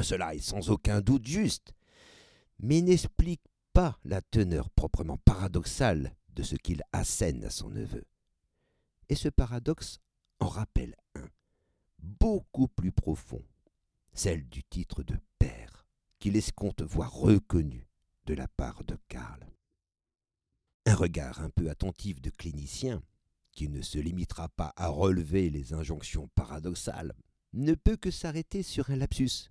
Cela 0.00 0.34
est 0.34 0.40
sans 0.40 0.70
aucun 0.70 1.00
doute 1.00 1.26
juste, 1.26 1.74
mais 2.58 2.80
n'explique 2.80 3.42
pas 3.72 3.98
la 4.04 4.20
teneur 4.20 4.70
proprement 4.70 5.18
paradoxale 5.18 6.14
de 6.34 6.42
ce 6.42 6.56
qu'il 6.56 6.82
assène 6.92 7.44
à 7.44 7.50
son 7.50 7.70
neveu. 7.70 8.04
Et 9.08 9.14
ce 9.14 9.28
paradoxe 9.28 9.98
en 10.40 10.48
rappelle 10.48 10.96
un, 11.14 11.28
beaucoup 11.98 12.68
plus 12.68 12.92
profond, 12.92 13.44
celle 14.14 14.48
du 14.48 14.64
titre 14.64 15.02
de 15.02 15.16
père, 15.38 15.86
qu'il 16.18 16.36
escompte 16.36 16.82
voir 16.82 17.12
reconnu 17.12 17.86
de 18.26 18.34
la 18.34 18.48
part 18.48 18.84
de 18.84 18.96
Karl. 19.08 19.46
Un 20.86 20.94
regard 20.94 21.40
un 21.40 21.50
peu 21.50 21.68
attentif 21.70 22.20
de 22.20 22.30
clinicien, 22.30 23.02
qui 23.52 23.68
ne 23.68 23.82
se 23.82 23.98
limitera 23.98 24.48
pas 24.48 24.72
à 24.76 24.88
relever 24.88 25.50
les 25.50 25.74
injonctions 25.74 26.28
paradoxales, 26.34 27.14
ne 27.52 27.74
peut 27.74 27.96
que 27.96 28.10
s'arrêter 28.10 28.62
sur 28.62 28.90
un 28.90 28.96
lapsus 28.96 29.50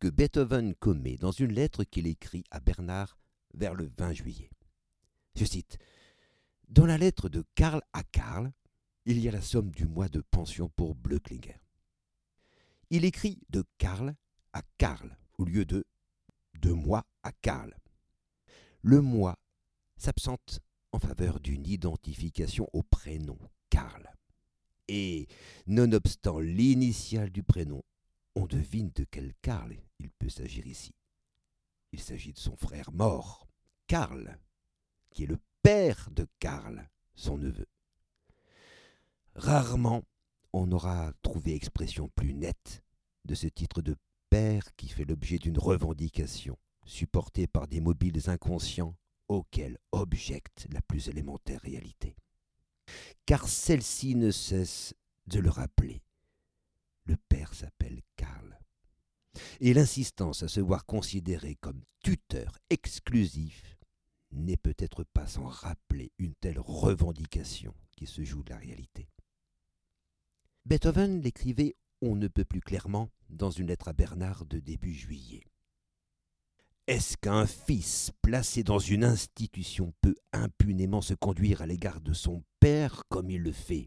que 0.00 0.08
Beethoven 0.08 0.74
commet 0.74 1.16
dans 1.16 1.30
une 1.30 1.52
lettre 1.52 1.84
qu'il 1.84 2.06
écrit 2.06 2.44
à 2.50 2.58
Bernard 2.58 3.18
vers 3.54 3.74
le 3.74 3.92
20 3.98 4.14
juillet. 4.14 4.50
Je 5.36 5.44
cite 5.44 5.78
Dans 6.68 6.86
la 6.86 6.98
lettre 6.98 7.28
de 7.28 7.44
Karl 7.54 7.82
à 7.92 8.02
Karl, 8.02 8.50
il 9.04 9.18
y 9.18 9.28
a 9.28 9.32
la 9.32 9.42
somme 9.42 9.70
du 9.70 9.86
mois 9.86 10.08
de 10.08 10.22
pension 10.22 10.70
pour 10.70 10.94
Blöcklinger. 10.94 11.60
Il 12.88 13.04
écrit 13.04 13.40
de 13.50 13.62
Karl 13.78 14.14
à 14.54 14.62
Karl 14.78 15.16
au 15.38 15.44
lieu 15.44 15.64
de 15.64 15.84
de 16.60 16.72
moi 16.72 17.06
à 17.22 17.32
Karl. 17.32 17.74
Le 18.82 19.00
moi 19.00 19.38
s'absente 19.96 20.60
en 20.92 20.98
faveur 20.98 21.40
d'une 21.40 21.66
identification 21.66 22.68
au 22.72 22.82
prénom 22.82 23.38
Karl. 23.68 24.10
Et, 24.88 25.28
nonobstant 25.66 26.40
l'initiale 26.40 27.30
du 27.30 27.42
prénom, 27.42 27.82
on 28.34 28.46
devine 28.46 28.90
de 28.94 29.04
quel 29.04 29.34
Karl 29.42 29.76
il 29.98 30.10
peut 30.10 30.28
s'agir 30.28 30.66
ici. 30.66 30.94
Il 31.92 32.00
s'agit 32.00 32.32
de 32.32 32.38
son 32.38 32.56
frère 32.56 32.92
mort, 32.92 33.48
Karl, 33.86 34.38
qui 35.10 35.24
est 35.24 35.26
le 35.26 35.38
père 35.62 36.08
de 36.12 36.26
Karl, 36.38 36.88
son 37.14 37.38
neveu. 37.38 37.66
Rarement 39.34 40.04
on 40.52 40.72
aura 40.72 41.12
trouvé 41.22 41.54
expression 41.54 42.08
plus 42.08 42.34
nette 42.34 42.82
de 43.24 43.34
ce 43.34 43.46
titre 43.46 43.82
de 43.82 43.96
père 44.30 44.64
qui 44.76 44.88
fait 44.88 45.04
l'objet 45.04 45.38
d'une 45.38 45.58
revendication, 45.58 46.58
supportée 46.84 47.46
par 47.46 47.68
des 47.68 47.80
mobiles 47.80 48.28
inconscients 48.28 48.96
auxquels 49.28 49.78
objecte 49.92 50.66
la 50.72 50.80
plus 50.82 51.08
élémentaire 51.08 51.60
réalité. 51.60 52.16
Car 53.26 53.48
celle-ci 53.48 54.16
ne 54.16 54.30
cesse 54.30 54.94
de 55.26 55.38
le 55.38 55.50
rappeler. 55.50 56.02
Le 57.10 57.16
père 57.16 57.54
s'appelle 57.54 58.02
Karl. 58.14 58.56
Et 59.58 59.74
l'insistance 59.74 60.44
à 60.44 60.48
se 60.48 60.60
voir 60.60 60.86
considéré 60.86 61.56
comme 61.56 61.82
tuteur 62.04 62.56
exclusif 62.70 63.76
n'est 64.30 64.56
peut-être 64.56 65.02
pas 65.02 65.26
sans 65.26 65.46
rappeler 65.46 66.12
une 66.18 66.36
telle 66.36 66.60
revendication 66.60 67.74
qui 67.96 68.06
se 68.06 68.22
joue 68.22 68.44
de 68.44 68.50
la 68.50 68.58
réalité. 68.58 69.08
Beethoven 70.66 71.20
l'écrivait 71.20 71.74
on 72.00 72.14
ne 72.14 72.28
peut 72.28 72.44
plus 72.44 72.60
clairement 72.60 73.10
dans 73.28 73.50
une 73.50 73.66
lettre 73.66 73.88
à 73.88 73.92
Bernard 73.92 74.46
de 74.46 74.60
début 74.60 74.94
juillet. 74.94 75.42
Est-ce 76.86 77.16
qu'un 77.16 77.46
fils 77.46 78.12
placé 78.22 78.62
dans 78.62 78.78
une 78.78 79.04
institution 79.04 79.92
peut 80.00 80.16
impunément 80.32 81.02
se 81.02 81.14
conduire 81.14 81.60
à 81.60 81.66
l'égard 81.66 82.00
de 82.00 82.12
son 82.12 82.44
père 82.60 83.02
comme 83.08 83.30
il 83.30 83.42
le 83.42 83.52
fait? 83.52 83.86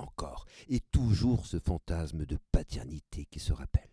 Encore, 0.00 0.46
et 0.70 0.80
toujours 0.80 1.44
ce 1.44 1.58
fantasme 1.58 2.24
de 2.24 2.38
paternité 2.52 3.26
qui 3.26 3.38
se 3.38 3.52
rappelle. 3.52 3.90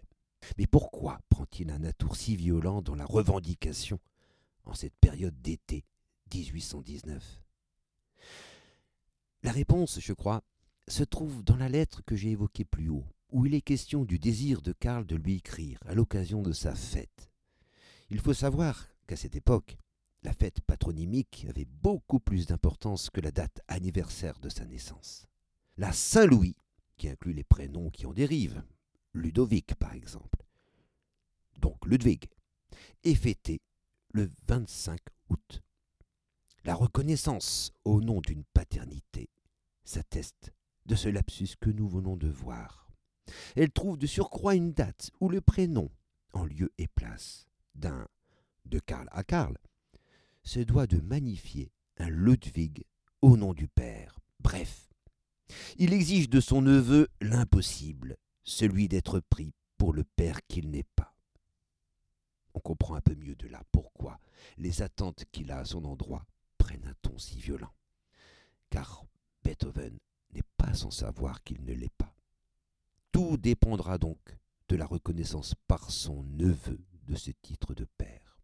Mais 0.57 0.65
pourquoi 0.65 1.19
prend-il 1.27 1.69
un 1.69 1.83
atour 1.83 2.15
si 2.15 2.37
violent 2.37 2.81
dans 2.81 2.95
la 2.95 3.05
revendication 3.05 3.99
en 4.63 4.73
cette 4.73 4.95
période 5.01 5.41
d'été 5.41 5.83
1819 6.33 7.41
La 9.43 9.51
réponse, 9.51 9.99
je 9.99 10.13
crois, 10.13 10.43
se 10.87 11.03
trouve 11.03 11.43
dans 11.43 11.57
la 11.57 11.67
lettre 11.67 12.01
que 12.05 12.15
j'ai 12.15 12.31
évoquée 12.31 12.63
plus 12.63 12.87
haut, 12.87 13.05
où 13.33 13.45
il 13.45 13.53
est 13.53 13.61
question 13.61 14.05
du 14.05 14.17
désir 14.17 14.61
de 14.61 14.71
Karl 14.71 15.05
de 15.05 15.17
lui 15.17 15.35
écrire 15.35 15.77
à 15.85 15.93
l'occasion 15.93 16.41
de 16.41 16.53
sa 16.53 16.73
fête. 16.73 17.29
Il 18.09 18.21
faut 18.21 18.33
savoir 18.33 18.87
qu'à 19.07 19.17
cette 19.17 19.35
époque, 19.35 19.77
la 20.23 20.31
fête 20.31 20.61
patronymique 20.61 21.45
avait 21.49 21.65
beaucoup 21.65 22.21
plus 22.21 22.47
d'importance 22.47 23.09
que 23.09 23.19
la 23.19 23.31
date 23.31 23.59
anniversaire 23.67 24.39
de 24.39 24.47
sa 24.47 24.63
naissance. 24.63 25.27
La 25.79 25.91
Saint-Louis, 25.91 26.55
qui 26.97 27.07
inclut 27.07 27.33
les 27.33 27.43
prénoms 27.43 27.91
qui 27.91 28.07
en 28.07 28.13
dérivent, 28.13 28.63
Ludovic 29.13 29.75
par 29.75 29.93
exemple, 29.93 30.43
donc 31.59 31.85
Ludwig, 31.85 32.25
est 33.03 33.13
fêtée 33.13 33.61
le 34.11 34.31
25 34.47 34.99
août. 35.29 35.61
La 36.63 36.73
reconnaissance 36.73 37.71
au 37.85 38.01
nom 38.01 38.21
d'une 38.21 38.43
paternité 38.55 39.29
s'atteste 39.83 40.51
de 40.87 40.95
ce 40.95 41.09
lapsus 41.09 41.49
que 41.59 41.69
nous 41.69 41.87
venons 41.87 42.17
de 42.17 42.27
voir. 42.27 42.89
Elle 43.55 43.71
trouve 43.71 43.99
de 43.99 44.07
surcroît 44.07 44.55
une 44.55 44.73
date 44.73 45.11
où 45.19 45.29
le 45.29 45.41
prénom, 45.41 45.91
en 46.33 46.45
lieu 46.45 46.71
et 46.79 46.87
place 46.87 47.47
d'un 47.75 48.07
de 48.65 48.79
Karl 48.79 49.07
à 49.11 49.23
Karl, 49.23 49.55
se 50.41 50.59
doit 50.59 50.87
de 50.87 50.99
magnifier 51.01 51.71
un 51.97 52.09
Ludwig 52.09 52.83
au 53.21 53.37
nom 53.37 53.53
du 53.53 53.67
père. 53.67 54.19
Bref, 54.39 54.86
il 55.77 55.93
exige 55.93 56.29
de 56.29 56.39
son 56.39 56.61
neveu 56.61 57.07
l'impossible, 57.21 58.17
celui 58.43 58.87
d'être 58.87 59.19
pris 59.19 59.53
pour 59.77 59.93
le 59.93 60.03
père 60.03 60.45
qu'il 60.47 60.69
n'est 60.69 60.87
pas. 60.95 61.15
On 62.53 62.59
comprend 62.59 62.95
un 62.95 63.01
peu 63.01 63.15
mieux 63.15 63.35
de 63.35 63.47
là 63.47 63.61
pourquoi 63.71 64.19
les 64.57 64.81
attentes 64.81 65.25
qu'il 65.31 65.51
a 65.51 65.59
à 65.59 65.65
son 65.65 65.85
endroit 65.85 66.25
prennent 66.57 66.87
un 66.87 66.95
ton 67.01 67.17
si 67.17 67.39
violent. 67.39 67.73
Car 68.69 69.05
Beethoven 69.43 69.97
n'est 70.33 70.41
pas 70.57 70.73
sans 70.73 70.91
savoir 70.91 71.43
qu'il 71.43 71.63
ne 71.63 71.73
l'est 71.73 71.93
pas. 71.97 72.13
Tout 73.11 73.37
dépendra 73.37 73.97
donc 73.97 74.37
de 74.69 74.75
la 74.75 74.85
reconnaissance 74.85 75.53
par 75.67 75.91
son 75.91 76.23
neveu 76.23 76.83
de 77.07 77.15
ce 77.15 77.31
titre 77.41 77.73
de 77.73 77.85
père. 77.97 78.37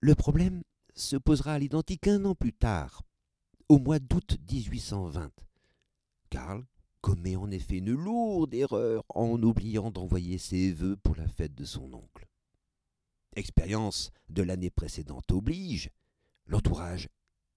Le 0.00 0.14
problème 0.14 0.62
se 0.94 1.16
posera 1.16 1.54
à 1.54 1.58
l'identique 1.58 2.06
un 2.06 2.24
an 2.24 2.34
plus 2.34 2.52
tard, 2.52 3.02
au 3.68 3.78
mois 3.78 3.98
d'août 3.98 4.38
1820. 4.50 5.30
Karl 6.30 6.64
commet 7.00 7.36
en 7.36 7.50
effet 7.50 7.78
une 7.78 7.92
lourde 7.92 8.52
erreur 8.54 9.04
en 9.08 9.40
oubliant 9.42 9.90
d'envoyer 9.90 10.38
ses 10.38 10.72
vœux 10.72 10.96
pour 10.96 11.16
la 11.16 11.28
fête 11.28 11.54
de 11.54 11.64
son 11.64 11.92
oncle. 11.94 12.26
Expérience 13.36 14.10
de 14.28 14.42
l'année 14.42 14.70
précédente 14.70 15.30
oblige, 15.30 15.90
l'entourage 16.46 17.08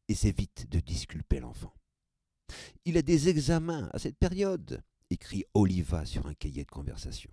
essaie 0.07 0.31
vite 0.31 0.69
de 0.69 0.79
disculper 0.79 1.39
l'enfant. 1.39 1.73
Il 2.85 2.97
a 2.97 3.01
des 3.01 3.29
examens 3.29 3.89
à 3.93 3.99
cette 3.99 4.17
période, 4.17 4.83
écrit 5.09 5.45
Oliva 5.53 6.05
sur 6.05 6.27
un 6.27 6.33
cahier 6.33 6.63
de 6.63 6.71
conversation. 6.71 7.31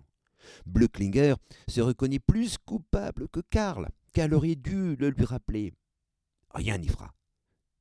Blöcklinger 0.65 1.35
se 1.67 1.81
reconnaît 1.81 2.19
plus 2.19 2.57
coupable 2.57 3.27
que 3.29 3.41
Karl, 3.49 3.89
qu'elle 4.13 4.33
aurait 4.33 4.55
dû 4.55 4.95
le 4.95 5.09
lui 5.09 5.25
rappeler. 5.25 5.73
Rien 6.53 6.77
n'y 6.77 6.87
fera. 6.87 7.13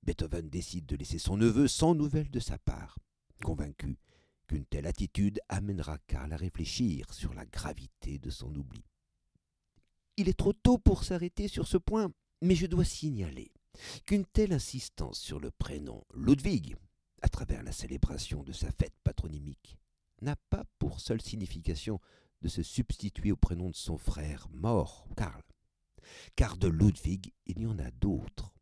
Beethoven 0.03 0.49
décide 0.49 0.87
de 0.87 0.97
laisser 0.97 1.19
son 1.19 1.37
neveu 1.37 1.69
sans 1.69 1.95
nouvelles 1.95 2.31
de 2.31 2.41
sa 2.41 2.59
part, 2.59 2.99
convaincu 3.45 3.99
qu'une 4.47 4.65
telle 4.65 4.87
attitude 4.87 5.41
amènera 5.49 5.99
Karl 6.07 6.33
à 6.33 6.37
réfléchir 6.37 7.13
sur 7.13 7.35
la 7.35 7.47
gravité 7.47 8.19
de 8.19 8.31
son 8.31 8.55
oubli. 8.55 8.85
Il 10.17 10.29
est 10.29 10.39
trop 10.39 10.53
tôt 10.53 10.79
pour 10.79 11.05
s'arrêter 11.05 11.49
sur 11.49 11.67
ce 11.67 11.77
point, 11.77 12.13
mais 12.43 12.55
je 12.55 12.67
dois 12.67 12.85
signaler 12.85 13.53
qu'une 14.07 14.25
telle 14.25 14.53
insistance 14.53 15.19
sur 15.19 15.41
le 15.41 15.51
prénom 15.51 16.05
Ludwig 16.15 16.77
à 17.23 17.29
travers 17.29 17.63
la 17.63 17.73
célébration 17.73 18.43
de 18.43 18.53
sa 18.53 18.71
fête 18.71 18.95
patronymique, 19.03 19.79
n'a 20.23 20.37
pas 20.51 20.65
pour 20.79 21.01
seule 21.01 21.21
signification 21.21 22.01
de 22.43 22.49
se 22.49 22.63
substituer 22.63 23.33
au 23.33 23.37
prénom 23.37 23.71
de 23.71 23.75
son 23.75 23.99
frère 23.99 24.49
mort, 24.51 25.09
Karl. 25.17 25.43
Car 26.37 26.57
de 26.57 26.69
Ludwig, 26.69 27.33
il 27.47 27.61
y 27.61 27.67
en 27.67 27.79
a 27.79 27.91
d'autres, 27.91 28.55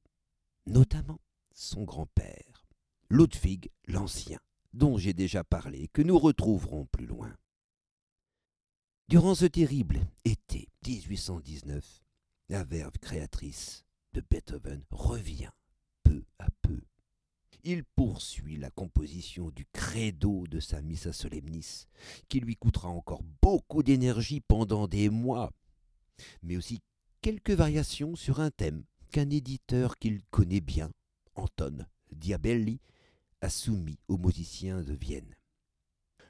notamment 0.67 1.21
son 1.53 1.85
grand-père, 1.85 2.67
Ludwig 3.11 3.71
l'Ancien, 3.87 4.41
dont 4.75 4.99
j'ai 4.99 5.15
déjà 5.15 5.45
parlé, 5.45 5.89
que 5.89 6.03
nous 6.03 6.19
retrouverons 6.19 6.87
plus 6.87 7.07
loin. 7.07 7.35
Durant 9.09 9.35
ce 9.35 9.47
terrible 9.47 10.07
été 10.25 10.69
1819, 10.87 12.03
la 12.49 12.65
verve 12.65 12.99
créatrice 13.01 13.85
de 14.13 14.23
Beethoven 14.31 14.83
revient 14.91 15.51
peu 16.03 16.25
à 16.39 16.49
peu 16.63 16.81
il 17.65 17.83
poursuit 17.83 18.59
la 18.59 18.71
composition 18.71 19.51
du 19.51 19.67
credo 19.73 20.47
de 20.47 20.61
sa 20.61 20.83
Missa 20.83 21.13
Solemnis, 21.13 21.87
qui 22.29 22.41
lui 22.41 22.57
coûtera 22.57 22.89
encore 22.89 23.23
beaucoup 23.43 23.83
d'énergie 23.83 24.41
pendant 24.41 24.87
des 24.87 25.09
mois, 25.09 25.51
mais 26.43 26.57
aussi 26.57 26.81
quelques 27.23 27.51
variations 27.51 28.17
sur 28.17 28.41
un 28.41 28.51
thème 28.51 28.85
qu'un 29.11 29.31
éditeur 29.31 29.99
qu'il 29.99 30.23
connaît 30.27 30.61
bien, 30.61 30.91
Anton 31.35 31.87
Diabelli, 32.13 32.81
soumis 33.49 33.99
aux 34.09 34.19
musiciens 34.19 34.83
de 34.83 34.93
Vienne. 34.93 35.35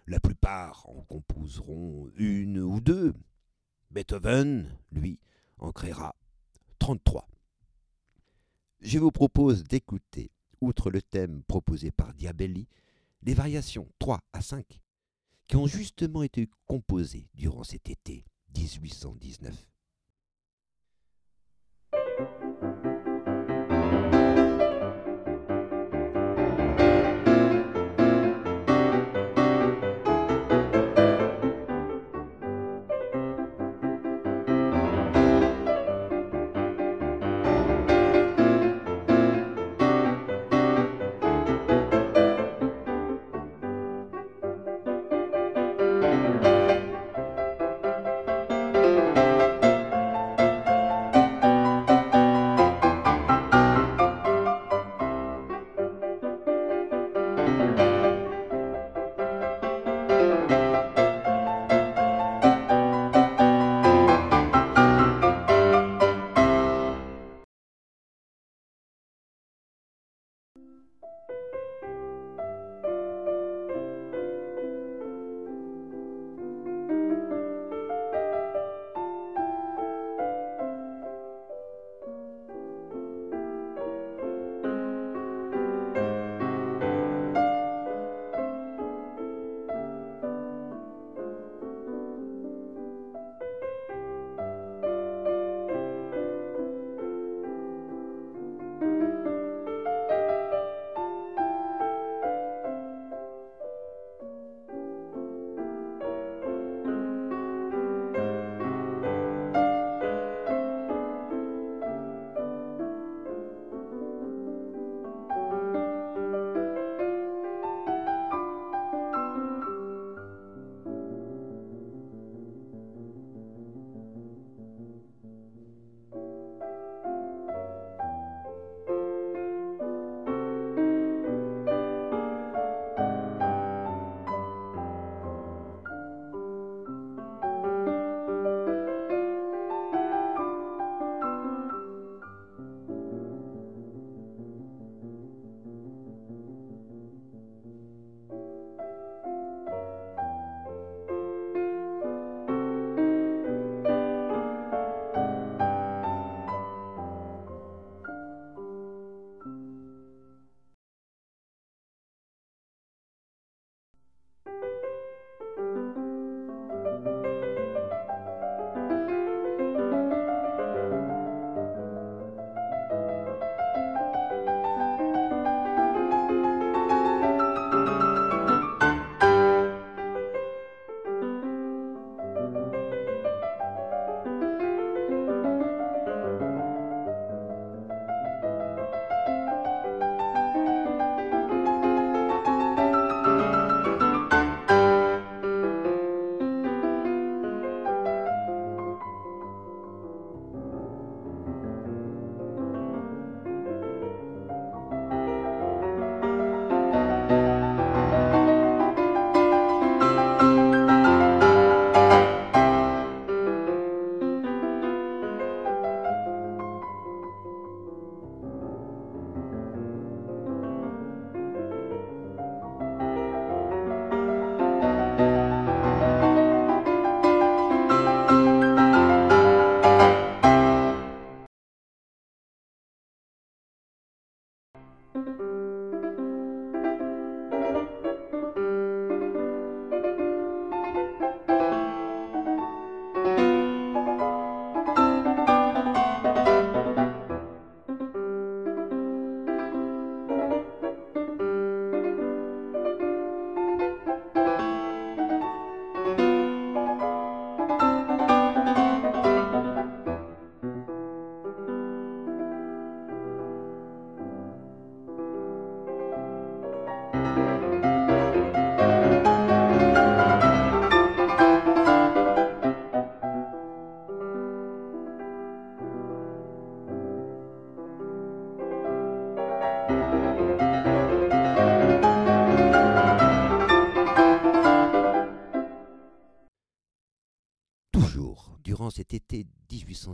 La 0.06 0.20
plupart 0.20 0.88
en 0.88 1.02
composeront 1.02 2.10
une 2.16 2.58
ou 2.58 2.80
deux. 2.80 3.14
Beethoven, 3.90 4.76
lui, 4.90 5.18
en 5.58 5.72
créera 5.72 6.14
33. 6.78 7.28
Je 8.80 8.98
vous 8.98 9.12
propose 9.12 9.64
d'écouter 9.64 10.30
outre 10.60 10.90
le 10.90 11.00
thème 11.00 11.42
proposé 11.44 11.90
par 11.90 12.12
Diabelli, 12.14 12.68
les 13.22 13.34
variations 13.34 13.88
3 13.98 14.20
à 14.32 14.42
5 14.42 14.80
qui 15.46 15.56
ont 15.56 15.66
justement 15.66 16.22
été 16.22 16.48
composées 16.66 17.28
durant 17.34 17.64
cet 17.64 17.90
été 17.90 18.24
1819. 18.56 19.73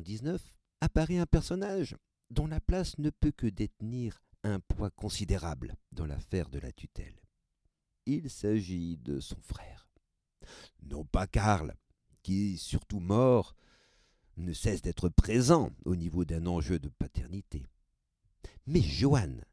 1819, 0.01 0.55
apparaît 0.81 1.19
un 1.19 1.27
personnage 1.27 1.97
dont 2.31 2.47
la 2.47 2.61
place 2.61 2.99
ne 2.99 3.11
peut 3.11 3.33
que 3.33 3.47
détenir 3.47 4.23
un 4.45 4.61
poids 4.61 4.91
considérable 4.91 5.77
dans 5.93 6.07
l'affaire 6.07 6.49
de 6.49 6.59
la 6.59 6.73
tutelle. 6.73 7.21
Il 8.07 8.31
s'agit 8.31 8.97
de 8.97 9.21
son 9.21 9.41
frère. 9.43 9.89
Non 10.83 11.05
pas 11.05 11.27
Karl, 11.27 11.75
qui, 12.23 12.57
surtout 12.57 13.01
mort, 13.01 13.55
ne 14.37 14.53
cesse 14.53 14.83
d'être 14.83 15.09
présent 15.09 15.71
au 15.85 15.97
niveau 15.97 16.25
d'un 16.25 16.47
enjeu 16.47 16.79
de 16.79 16.89
paternité, 16.89 17.67
mais 18.67 18.81
Johann, 18.81 19.45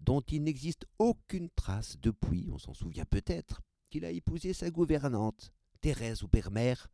dont 0.00 0.20
il 0.20 0.44
n'existe 0.44 0.86
aucune 0.98 1.50
trace 1.50 1.96
depuis, 1.98 2.48
on 2.52 2.58
s'en 2.58 2.74
souvient 2.74 3.06
peut-être, 3.06 3.62
qu'il 3.90 4.04
a 4.04 4.10
épousé 4.10 4.52
sa 4.52 4.70
gouvernante, 4.70 5.52
Thérèse 5.80 6.22
ou 6.22 6.28
Bermère, 6.28 6.88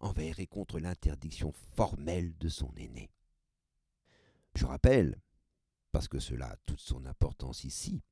envers 0.00 0.40
et 0.40 0.46
contre 0.46 0.78
l'interdiction 0.78 1.52
formelle 1.52 2.36
de 2.38 2.48
son 2.48 2.72
aîné. 2.76 3.10
Je 4.54 4.66
rappelle, 4.66 5.20
parce 5.92 6.08
que 6.08 6.18
cela 6.18 6.50
a 6.50 6.56
toute 6.66 6.80
son 6.80 7.06
importance 7.06 7.64
ici, 7.64 8.02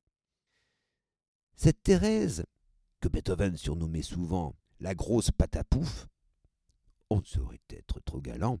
cette 1.55 1.81
Thérèse, 1.81 2.45
que 2.99 3.07
Beethoven 3.07 3.57
surnommait 3.57 4.03
souvent 4.03 4.55
la 4.79 4.93
grosse 4.93 5.31
patapouf, 5.31 6.07
on 7.09 7.17
ne 7.19 7.25
saurait 7.25 7.61
être 7.69 7.99
trop 8.01 8.21
galant, 8.21 8.59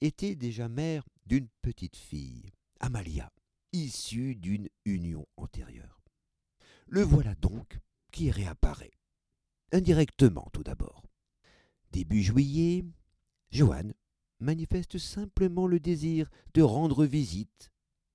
était 0.00 0.34
déjà 0.34 0.68
mère 0.68 1.08
d'une 1.26 1.48
petite 1.62 1.96
fille, 1.96 2.52
Amalia, 2.80 3.32
issue 3.72 4.34
d'une 4.34 4.68
union 4.84 5.26
antérieure. 5.36 6.02
Le 6.86 7.02
voilà 7.02 7.34
donc 7.36 7.78
qui 8.10 8.30
réapparaît. 8.30 8.98
Indirectement 9.72 10.48
tout 10.52 10.64
d'abord. 10.64 11.09
Début 11.92 12.22
juillet, 12.22 12.84
Johann 13.50 13.94
manifeste 14.38 14.98
simplement 14.98 15.66
le 15.66 15.80
désir 15.80 16.30
de 16.54 16.62
rendre 16.62 17.04
visite 17.04 17.70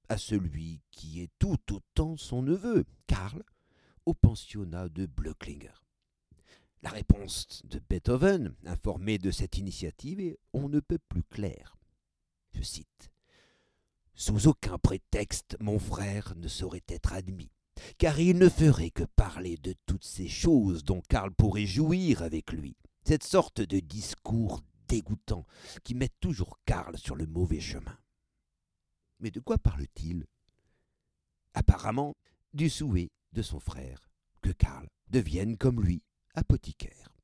à 0.08 0.18
celui 0.18 0.82
qui 0.92 1.22
est 1.22 1.32
tout 1.40 1.58
autant 1.72 2.16
son 2.16 2.42
neveu, 2.42 2.86
Karl, 3.08 3.44
au 4.06 4.14
pensionnat 4.14 4.88
de 4.90 5.06
Blöcklinger. 5.06 5.84
La 6.84 6.92
réponse 6.92 7.62
de 7.66 7.82
Beethoven, 7.90 8.54
informé 8.66 9.18
de 9.18 9.32
cette 9.32 9.58
initiative, 9.58 10.20
est 10.20 10.38
on 10.54 10.70
ne 10.70 10.80
peut 10.80 11.00
plus 11.10 11.24
claire. 11.24 11.76
Je 12.54 12.62
cite 12.62 13.10
Sous 14.14 14.48
aucun 14.48 14.78
prétexte, 14.78 15.58
mon 15.60 15.80
frère 15.80 16.34
ne 16.38 16.48
saurait 16.48 16.84
être 16.88 17.14
admis, 17.14 17.52
car 17.98 18.20
il 18.20 18.38
ne 18.38 18.50
ferait 18.50 18.92
que 18.92 19.04
parler 19.04 19.58
de 19.58 19.74
toutes 19.86 20.06
ces 20.06 20.28
choses 20.28 20.84
dont 20.84 21.02
Karl 21.10 21.32
pourrait 21.32 21.66
jouir 21.66 22.22
avec 22.22 22.54
lui, 22.54 22.78
cette 23.06 23.24
sorte 23.24 23.62
de 23.62 23.80
discours 23.80 24.62
dégoûtant 24.88 25.46
qui 25.84 25.94
met 25.94 26.10
toujours 26.20 26.60
Karl 26.66 26.98
sur 26.98 27.16
le 27.16 27.28
mauvais 27.28 27.60
chemin. 27.60 27.98
Mais 29.20 29.30
de 29.30 29.40
quoi 29.40 29.60
parle-t-il? 29.60 30.26
Apparemment, 31.54 32.16
du 32.54 32.70
souhait 32.70 33.12
de 33.32 33.44
son 33.44 33.60
frère 33.60 34.10
que 34.42 34.52
Karl 34.52 34.88
devienne 35.10 35.56
comme 35.56 35.82
lui, 35.82 36.02
apothicaire. 36.34 37.16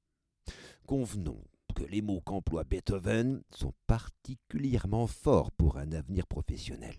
Convenons 0.86 1.44
que 1.76 1.84
les 1.84 2.02
mots 2.02 2.22
qu'emploie 2.22 2.64
Beethoven 2.64 3.42
sont 3.50 3.74
particulièrement 3.88 5.08
forts 5.08 5.52
pour 5.52 5.78
un 5.78 5.94
avenir 5.94 6.28
professionnel. 6.28 6.96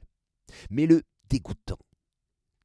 Mais 0.70 0.86
le 0.86 1.02
dégoûtant, 1.28 1.78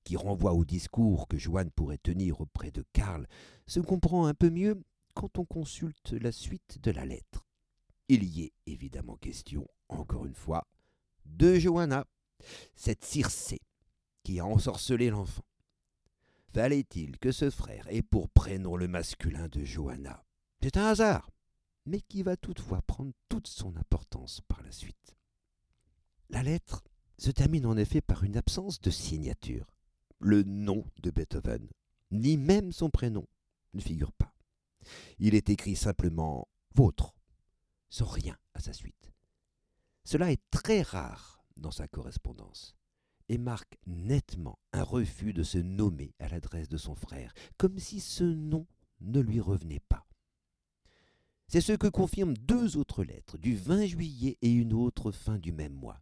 qui 0.04 0.16
renvoie 0.16 0.54
au 0.54 0.66
discours 0.66 1.28
que 1.28 1.38
Johann 1.38 1.70
pourrait 1.70 1.98
tenir 1.98 2.42
auprès 2.42 2.72
de 2.72 2.84
Karl, 2.94 3.28
se 3.68 3.80
comprend 3.80 4.26
un 4.26 4.34
peu 4.34 4.50
mieux 4.50 4.82
quand 5.18 5.40
on 5.40 5.46
consulte 5.46 6.12
la 6.12 6.32
suite 6.32 6.78
de 6.84 6.92
la 6.92 7.04
lettre. 7.04 7.44
Il 8.08 8.24
y 8.24 8.44
est 8.44 8.54
évidemment 8.68 9.18
question, 9.18 9.68
encore 9.90 10.28
une 10.28 10.36
fois, 10.36 10.68
de 11.26 11.56
Johanna, 11.56 12.06
cette 12.76 13.04
Circé 13.04 13.60
qui 14.22 14.40
a 14.40 14.46
ensorcelé 14.46 15.10
l'enfant. 15.10 15.44
Fallait-il 16.54 17.18
que 17.18 17.32
ce 17.32 17.50
frère 17.50 17.88
ait 17.90 18.04
pour 18.04 18.30
prénom 18.30 18.78
le 18.78 18.88
masculin 18.88 19.48
de 19.48 19.64
Johanna? 19.64 20.24
C'est 20.62 20.78
un 20.78 20.86
hasard, 20.86 21.32
mais 21.88 22.02
qui 22.02 22.22
va 22.22 22.38
toutefois 22.38 22.84
prendre 22.84 23.14
toute 23.28 23.48
son 23.48 23.76
importance 23.76 24.42
par 24.48 24.62
la 24.62 24.72
suite. 24.72 25.16
La 26.30 26.44
lettre 26.44 26.84
se 27.18 27.32
termine 27.32 27.66
en 27.66 27.76
effet 27.76 28.02
par 28.02 28.24
une 28.24 28.38
absence 28.38 28.80
de 28.82 28.92
signature. 28.92 29.66
Le 30.20 30.44
nom 30.44 30.86
de 31.02 31.10
Beethoven, 31.10 31.68
ni 32.12 32.38
même 32.38 32.72
son 32.72 32.92
prénom, 32.92 33.26
ne 33.74 33.82
figure 33.82 34.12
pas. 34.12 34.27
Il 35.20 35.36
est 35.36 35.50
écrit 35.50 35.76
simplement 35.76 36.48
Vôtre, 36.76 37.16
sans 37.90 38.06
rien 38.06 38.38
à 38.54 38.60
sa 38.60 38.74
suite. 38.74 39.12
Cela 40.04 40.32
est 40.32 40.42
très 40.52 40.82
rare 40.82 41.44
dans 41.58 41.72
sa 41.72 41.88
correspondance 41.88 42.76
et 43.30 43.38
marque 43.38 43.78
nettement 43.86 44.60
un 44.74 44.84
refus 44.84 45.34
de 45.34 45.44
se 45.44 45.58
nommer 45.58 46.14
à 46.20 46.30
l'adresse 46.30 46.70
de 46.70 46.78
son 46.78 46.96
frère, 46.96 47.34
comme 47.58 47.78
si 47.80 48.00
ce 48.00 48.24
nom 48.24 48.68
ne 49.02 49.20
lui 49.20 49.40
revenait 49.40 49.82
pas. 49.90 50.08
C'est 51.48 51.62
ce 51.62 51.74
que 51.74 51.88
confirment 51.88 52.36
deux 52.38 52.78
autres 52.78 53.04
lettres, 53.04 53.38
du 53.38 53.56
20 53.56 53.86
juillet 53.86 54.38
et 54.42 54.52
une 54.52 54.74
autre 54.74 55.12
fin 55.12 55.38
du 55.38 55.52
même 55.52 55.74
mois, 55.74 56.02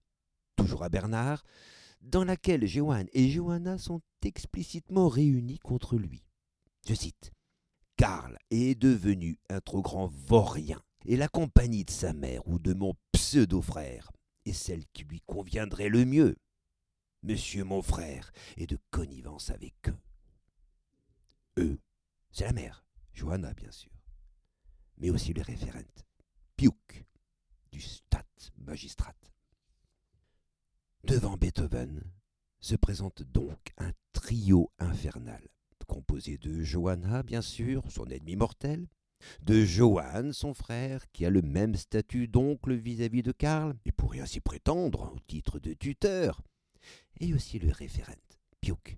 toujours 0.56 0.84
à 0.84 0.90
Bernard, 0.90 1.44
dans 2.02 2.24
laquelle 2.24 2.66
Johann 2.68 3.08
et 3.14 3.30
Johanna 3.30 3.78
sont 3.78 4.02
explicitement 4.24 5.08
réunis 5.08 5.60
contre 5.60 5.98
lui. 5.98 6.26
Je 6.88 6.94
cite 6.94 7.32
Karl 7.98 8.38
est 8.52 8.76
devenu 8.76 9.40
un 9.50 9.62
trop 9.62 9.82
grand 9.82 10.08
vaurien, 10.08 10.82
et 11.06 11.18
la 11.18 11.28
compagnie 11.28 11.86
de 11.86 11.92
sa 11.92 12.14
mère 12.14 12.48
ou 12.48 12.60
de 12.60 12.74
mon 12.74 12.94
pseudo-frère 13.12 14.12
est 14.46 14.54
celle 14.54 14.86
qui 14.94 15.04
lui 15.04 15.22
conviendrait 15.22 15.90
le 15.90 16.06
mieux 16.06 16.36
monsieur 17.26 17.64
mon 17.64 17.82
frère, 17.82 18.32
et 18.56 18.68
de 18.68 18.78
connivence 18.92 19.50
avec 19.50 19.74
eux. 19.90 19.98
Eux, 21.58 21.80
c'est 22.32 22.46
la 22.46 22.54
mère, 22.54 22.86
Johanna 23.14 23.54
bien 23.54 23.72
sûr, 23.72 23.92
mais 24.98 25.10
aussi 25.10 25.34
le 25.34 25.42
référent, 25.42 25.80
Piuk, 26.56 27.06
du 27.72 27.82
Stat 27.82 28.26
Magistrat. 28.58 29.16
Devant 31.04 31.38
Beethoven 31.38 32.04
se 32.60 32.76
présente 32.76 33.24
donc 33.24 33.74
un 33.78 33.92
trio 34.14 34.72
infernal, 34.80 35.48
composé 35.86 36.38
de 36.38 36.64
Johanna, 36.64 37.24
bien 37.24 37.42
sûr, 37.42 37.84
son 37.90 38.06
ennemi 38.08 38.36
mortel, 38.36 38.88
de 39.42 39.64
Johann, 39.64 40.34
son 40.34 40.54
frère, 40.54 41.10
qui 41.12 41.26
a 41.26 41.30
le 41.30 41.42
même 41.42 41.76
statut 41.76 42.28
d'oncle 42.28 42.74
vis-à-vis 42.74 43.24
de 43.24 43.32
Karl, 43.32 43.76
et 43.86 43.92
pourrait 43.92 44.20
ainsi 44.20 44.40
prétendre 44.40 45.14
au 45.16 45.20
titre 45.28 45.60
de 45.60 45.74
tuteur, 45.74 46.42
et 47.20 47.34
aussi 47.34 47.60
le 47.60 47.72
référent, 47.72 48.14
Piuk, 48.62 48.98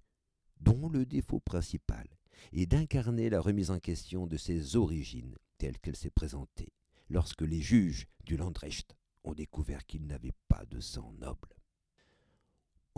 dont 0.59 0.89
le 0.89 1.05
défaut 1.05 1.39
principal 1.39 2.07
est 2.53 2.65
d'incarner 2.65 3.29
la 3.29 3.41
remise 3.41 3.71
en 3.71 3.79
question 3.79 4.27
de 4.27 4.37
ses 4.37 4.75
origines 4.75 5.35
telles 5.57 5.79
qu'elle 5.79 5.95
s'est 5.95 6.09
présentée 6.09 6.73
lorsque 7.09 7.41
les 7.41 7.61
juges 7.61 8.07
du 8.25 8.37
Landrecht 8.37 8.95
ont 9.23 9.33
découvert 9.33 9.85
qu'il 9.85 10.05
n'avait 10.05 10.35
pas 10.47 10.65
de 10.65 10.79
sang 10.79 11.13
noble. 11.19 11.56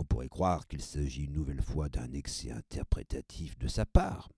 On 0.00 0.04
pourrait 0.04 0.30
croire 0.30 0.66
qu'il 0.66 0.80
s'agit 0.80 1.24
une 1.24 1.34
nouvelle 1.34 1.60
fois 1.60 1.90
d'un 1.90 2.10
excès 2.14 2.50
interprétatif 2.50 3.58
de 3.58 3.68
sa 3.68 3.84
part. 3.84 4.30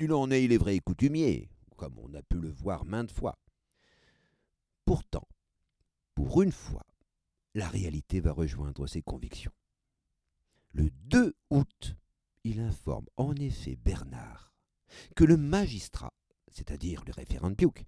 Il 0.00 0.14
en 0.14 0.30
est, 0.30 0.42
il 0.42 0.50
est 0.50 0.56
vrai, 0.56 0.78
coutumier, 0.78 1.50
comme 1.76 1.98
on 1.98 2.14
a 2.14 2.22
pu 2.22 2.40
le 2.40 2.48
voir 2.48 2.86
maintes 2.86 3.12
fois. 3.12 3.38
Pourtant, 4.86 5.28
pour 6.14 6.40
une 6.40 6.52
fois, 6.52 6.86
la 7.54 7.68
réalité 7.68 8.20
va 8.20 8.32
rejoindre 8.32 8.86
ses 8.86 9.02
convictions. 9.02 9.52
Le 10.72 10.88
2 10.88 11.36
août, 11.50 11.94
il 12.44 12.58
informe 12.58 13.08
en 13.18 13.36
effet 13.36 13.76
Bernard 13.76 14.54
que 15.14 15.24
le 15.24 15.36
magistrat, 15.36 16.14
c'est-à-dire 16.50 17.04
le 17.04 17.12
référent 17.12 17.52
Piuk, 17.52 17.84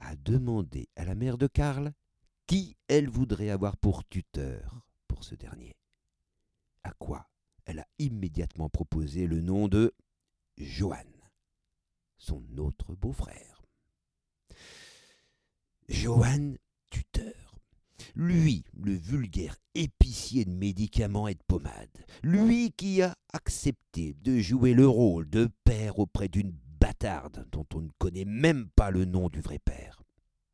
a 0.00 0.16
demandé 0.16 0.88
à 0.96 1.04
la 1.04 1.14
mère 1.14 1.38
de 1.38 1.46
Karl 1.46 1.92
qui 2.48 2.76
elle 2.88 3.08
voudrait 3.08 3.50
avoir 3.50 3.76
pour 3.76 4.04
tuteur 4.08 4.80
pour 5.06 5.22
ce 5.22 5.36
dernier. 5.36 5.76
À 6.88 6.92
quoi 6.98 7.28
elle 7.66 7.80
a 7.80 7.86
immédiatement 7.98 8.70
proposé 8.70 9.26
le 9.26 9.42
nom 9.42 9.68
de 9.68 9.94
Johann, 10.56 11.12
son 12.16 12.42
autre 12.56 12.94
beau-frère. 12.94 13.60
Johann 15.90 16.56
tuteur. 16.88 17.58
Lui, 18.14 18.64
le 18.72 18.94
vulgaire 18.94 19.58
épicier 19.74 20.46
de 20.46 20.50
médicaments 20.50 21.28
et 21.28 21.34
de 21.34 21.42
pommades, 21.46 22.06
lui 22.22 22.72
qui 22.72 23.02
a 23.02 23.14
accepté 23.34 24.14
de 24.14 24.38
jouer 24.38 24.72
le 24.72 24.88
rôle 24.88 25.28
de 25.28 25.50
père 25.64 25.98
auprès 25.98 26.28
d'une 26.28 26.56
bâtarde 26.80 27.46
dont 27.52 27.66
on 27.74 27.82
ne 27.82 27.90
connaît 27.98 28.24
même 28.24 28.70
pas 28.70 28.90
le 28.90 29.04
nom 29.04 29.28
du 29.28 29.42
vrai 29.42 29.58
père. 29.58 30.02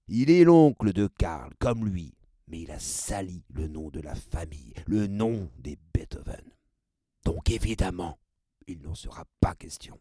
Il 0.08 0.32
est 0.32 0.42
l'oncle 0.42 0.92
de 0.92 1.06
Karl, 1.06 1.54
comme 1.60 1.86
lui, 1.86 2.16
mais 2.46 2.60
il 2.60 2.70
a 2.70 2.78
sali 2.78 3.44
le 3.52 3.68
nom 3.68 3.90
de 3.90 4.00
la 4.00 4.14
famille, 4.14 4.74
le 4.86 5.06
nom 5.06 5.50
des 5.58 5.78
Beethoven. 5.92 6.44
Donc 7.24 7.50
évidemment, 7.50 8.18
il 8.66 8.80
n'en 8.82 8.94
sera 8.94 9.24
pas 9.40 9.54
question. 9.54 10.00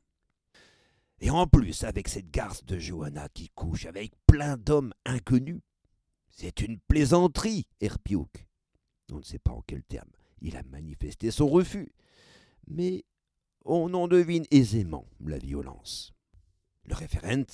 Et 1.20 1.30
en 1.30 1.48
plus, 1.48 1.84
avec 1.84 2.10
cette 2.10 2.32
garce 2.32 2.66
de 2.66 2.78
Johanna 2.78 3.30
qui 3.30 3.50
couche 3.50 3.86
avec 3.86 4.12
plein 4.28 4.58
d'hommes 4.58 4.94
inconnus, 5.06 5.62
C'est 6.36 6.62
une 6.62 6.80
plaisanterie, 6.80 7.68
Herpiouk. 7.80 8.48
On 9.12 9.18
ne 9.18 9.24
sait 9.24 9.38
pas 9.38 9.52
en 9.52 9.62
quel 9.62 9.84
terme 9.84 10.10
il 10.42 10.58
a 10.58 10.64
manifesté 10.64 11.30
son 11.30 11.48
refus, 11.48 11.92
mais 12.68 13.06
on 13.66 13.94
en 13.94 14.08
devine 14.08 14.46
aisément 14.50 15.08
la 15.24 15.38
violence. 15.38 16.12
Le 16.86 16.96
référent 16.96 17.46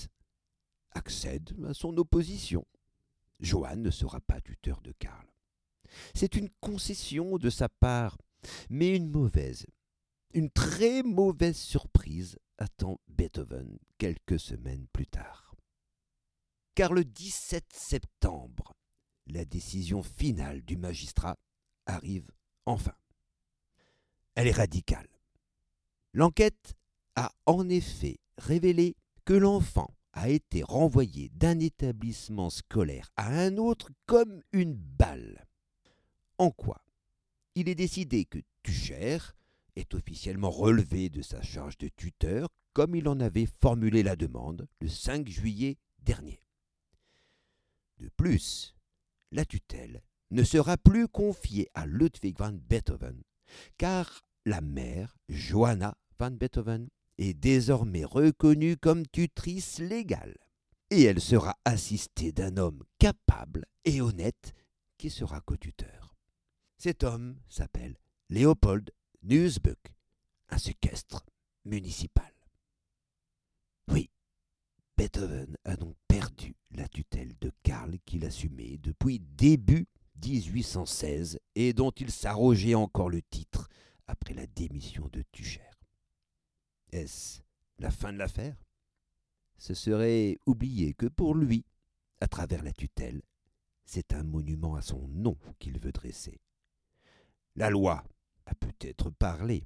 accède 0.91 1.53
à 1.67 1.73
son 1.73 1.97
opposition. 1.97 2.65
Johann 3.39 3.81
ne 3.81 3.91
sera 3.91 4.19
pas 4.19 4.41
tuteur 4.41 4.81
de 4.81 4.91
Karl. 4.93 5.27
C'est 6.13 6.35
une 6.35 6.49
concession 6.61 7.37
de 7.37 7.49
sa 7.49 7.69
part, 7.69 8.17
mais 8.69 8.95
une 8.95 9.09
mauvaise, 9.09 9.65
une 10.33 10.49
très 10.49 11.03
mauvaise 11.03 11.57
surprise 11.57 12.37
attend 12.57 12.99
Beethoven 13.07 13.79
quelques 13.97 14.39
semaines 14.39 14.87
plus 14.93 15.07
tard. 15.07 15.55
Car 16.75 16.93
le 16.93 17.03
17 17.03 17.65
septembre, 17.73 18.73
la 19.27 19.45
décision 19.45 20.03
finale 20.03 20.61
du 20.61 20.77
magistrat 20.77 21.37
arrive 21.85 22.29
enfin. 22.65 22.95
Elle 24.35 24.47
est 24.47 24.51
radicale. 24.51 25.09
L'enquête 26.13 26.75
a 27.15 27.31
en 27.45 27.67
effet 27.69 28.19
révélé 28.37 28.95
que 29.25 29.33
l'enfant 29.33 29.93
a 30.19 30.27
été 30.27 30.63
renvoyé 30.63 31.29
d'un 31.33 31.59
établissement 31.59 32.49
scolaire 32.49 33.09
à 33.15 33.29
un 33.29 33.55
autre 33.55 33.89
comme 34.05 34.41
une 34.51 34.73
balle. 34.73 35.47
En 36.37 36.51
quoi 36.51 36.83
Il 37.55 37.69
est 37.69 37.75
décidé 37.75 38.25
que 38.25 38.39
Tucher 38.61 39.19
est 39.77 39.93
officiellement 39.93 40.49
relevé 40.49 41.09
de 41.09 41.21
sa 41.21 41.41
charge 41.41 41.77
de 41.77 41.87
tuteur 41.87 42.49
comme 42.73 42.95
il 42.95 43.07
en 43.07 43.21
avait 43.21 43.47
formulé 43.61 44.03
la 44.03 44.17
demande 44.17 44.67
le 44.81 44.89
5 44.89 45.29
juillet 45.29 45.77
dernier. 45.99 46.41
De 47.97 48.09
plus, 48.09 48.75
la 49.31 49.45
tutelle 49.45 50.03
ne 50.31 50.43
sera 50.43 50.75
plus 50.75 51.07
confiée 51.07 51.69
à 51.73 51.85
Ludwig 51.85 52.37
van 52.37 52.53
Beethoven, 52.53 53.23
car 53.77 54.25
la 54.45 54.59
mère, 54.59 55.17
Johanna 55.29 55.97
van 56.19 56.31
Beethoven, 56.31 56.89
est 57.19 57.33
désormais 57.33 58.05
reconnue 58.05 58.77
comme 58.77 59.05
tutrice 59.05 59.79
légale, 59.79 60.37
et 60.89 61.03
elle 61.03 61.19
sera 61.19 61.57
assistée 61.65 62.31
d'un 62.31 62.57
homme 62.57 62.83
capable 62.97 63.65
et 63.85 64.01
honnête 64.01 64.53
qui 64.97 65.09
sera 65.09 65.41
co-tuteur. 65.41 66.15
Cet 66.77 67.03
homme 67.03 67.37
s'appelle 67.49 67.97
Léopold 68.29 68.91
Nussbuck, 69.23 69.93
un 70.47 70.57
séquestre 70.57 71.25
municipal. 71.65 72.31
Oui, 73.91 74.09
Beethoven 74.97 75.57
a 75.65 75.75
donc 75.75 75.95
perdu 76.07 76.55
la 76.71 76.87
tutelle 76.87 77.33
de 77.41 77.51
Karl 77.63 77.97
qu'il 78.05 78.23
assumait 78.23 78.77
depuis 78.77 79.19
début 79.19 79.87
1816 80.23 81.39
et 81.55 81.73
dont 81.73 81.91
il 81.91 82.11
s'arrogeait 82.11 82.75
encore 82.75 83.09
le 83.09 83.21
titre 83.21 83.67
après 84.07 84.33
la 84.33 84.47
démission 84.47 85.09
de 85.11 85.23
Tucher. 85.31 85.68
Est-ce 86.91 87.41
la 87.77 87.91
fin 87.91 88.11
de 88.11 88.17
l'affaire? 88.17 88.55
Ce 89.57 89.73
serait 89.73 90.37
oublier 90.45 90.93
que 90.93 91.05
pour 91.05 91.35
lui, 91.35 91.65
à 92.19 92.27
travers 92.27 92.63
la 92.63 92.71
tutelle, 92.71 93.21
c'est 93.85 94.13
un 94.13 94.23
monument 94.23 94.75
à 94.75 94.81
son 94.81 95.07
nom 95.07 95.37
qu'il 95.59 95.79
veut 95.79 95.91
dresser. 95.91 96.39
La 97.55 97.69
loi 97.69 98.03
a 98.45 98.55
peut-être 98.55 99.09
parlé, 99.09 99.63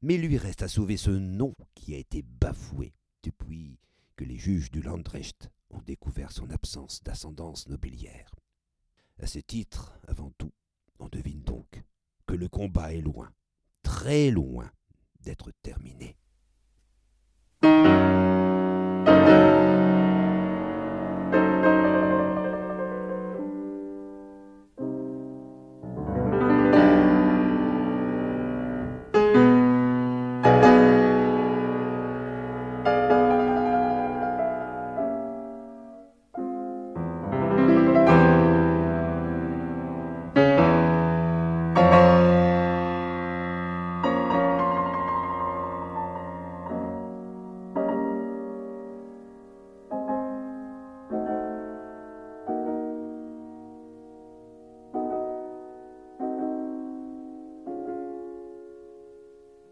mais 0.00 0.16
lui 0.16 0.38
reste 0.38 0.62
à 0.62 0.68
sauver 0.68 0.96
ce 0.96 1.10
nom 1.10 1.54
qui 1.74 1.94
a 1.94 1.98
été 1.98 2.22
bafoué 2.22 2.94
depuis 3.22 3.78
que 4.16 4.24
les 4.24 4.36
juges 4.36 4.70
du 4.70 4.82
Landrecht 4.82 5.50
ont 5.70 5.82
découvert 5.82 6.32
son 6.32 6.50
absence 6.50 7.02
d'ascendance 7.02 7.68
nobiliaire. 7.68 8.30
À 9.18 9.26
ce 9.26 9.38
titre, 9.38 9.98
avant 10.06 10.30
tout, 10.38 10.52
on 10.98 11.08
devine 11.08 11.42
donc 11.42 11.82
que 12.26 12.34
le 12.34 12.48
combat 12.48 12.92
est 12.94 13.00
loin, 13.00 13.32
très 13.82 14.30
loin 14.30 14.70
d'être 15.20 15.50
terminé. 15.62 16.16
Música 17.62 18.21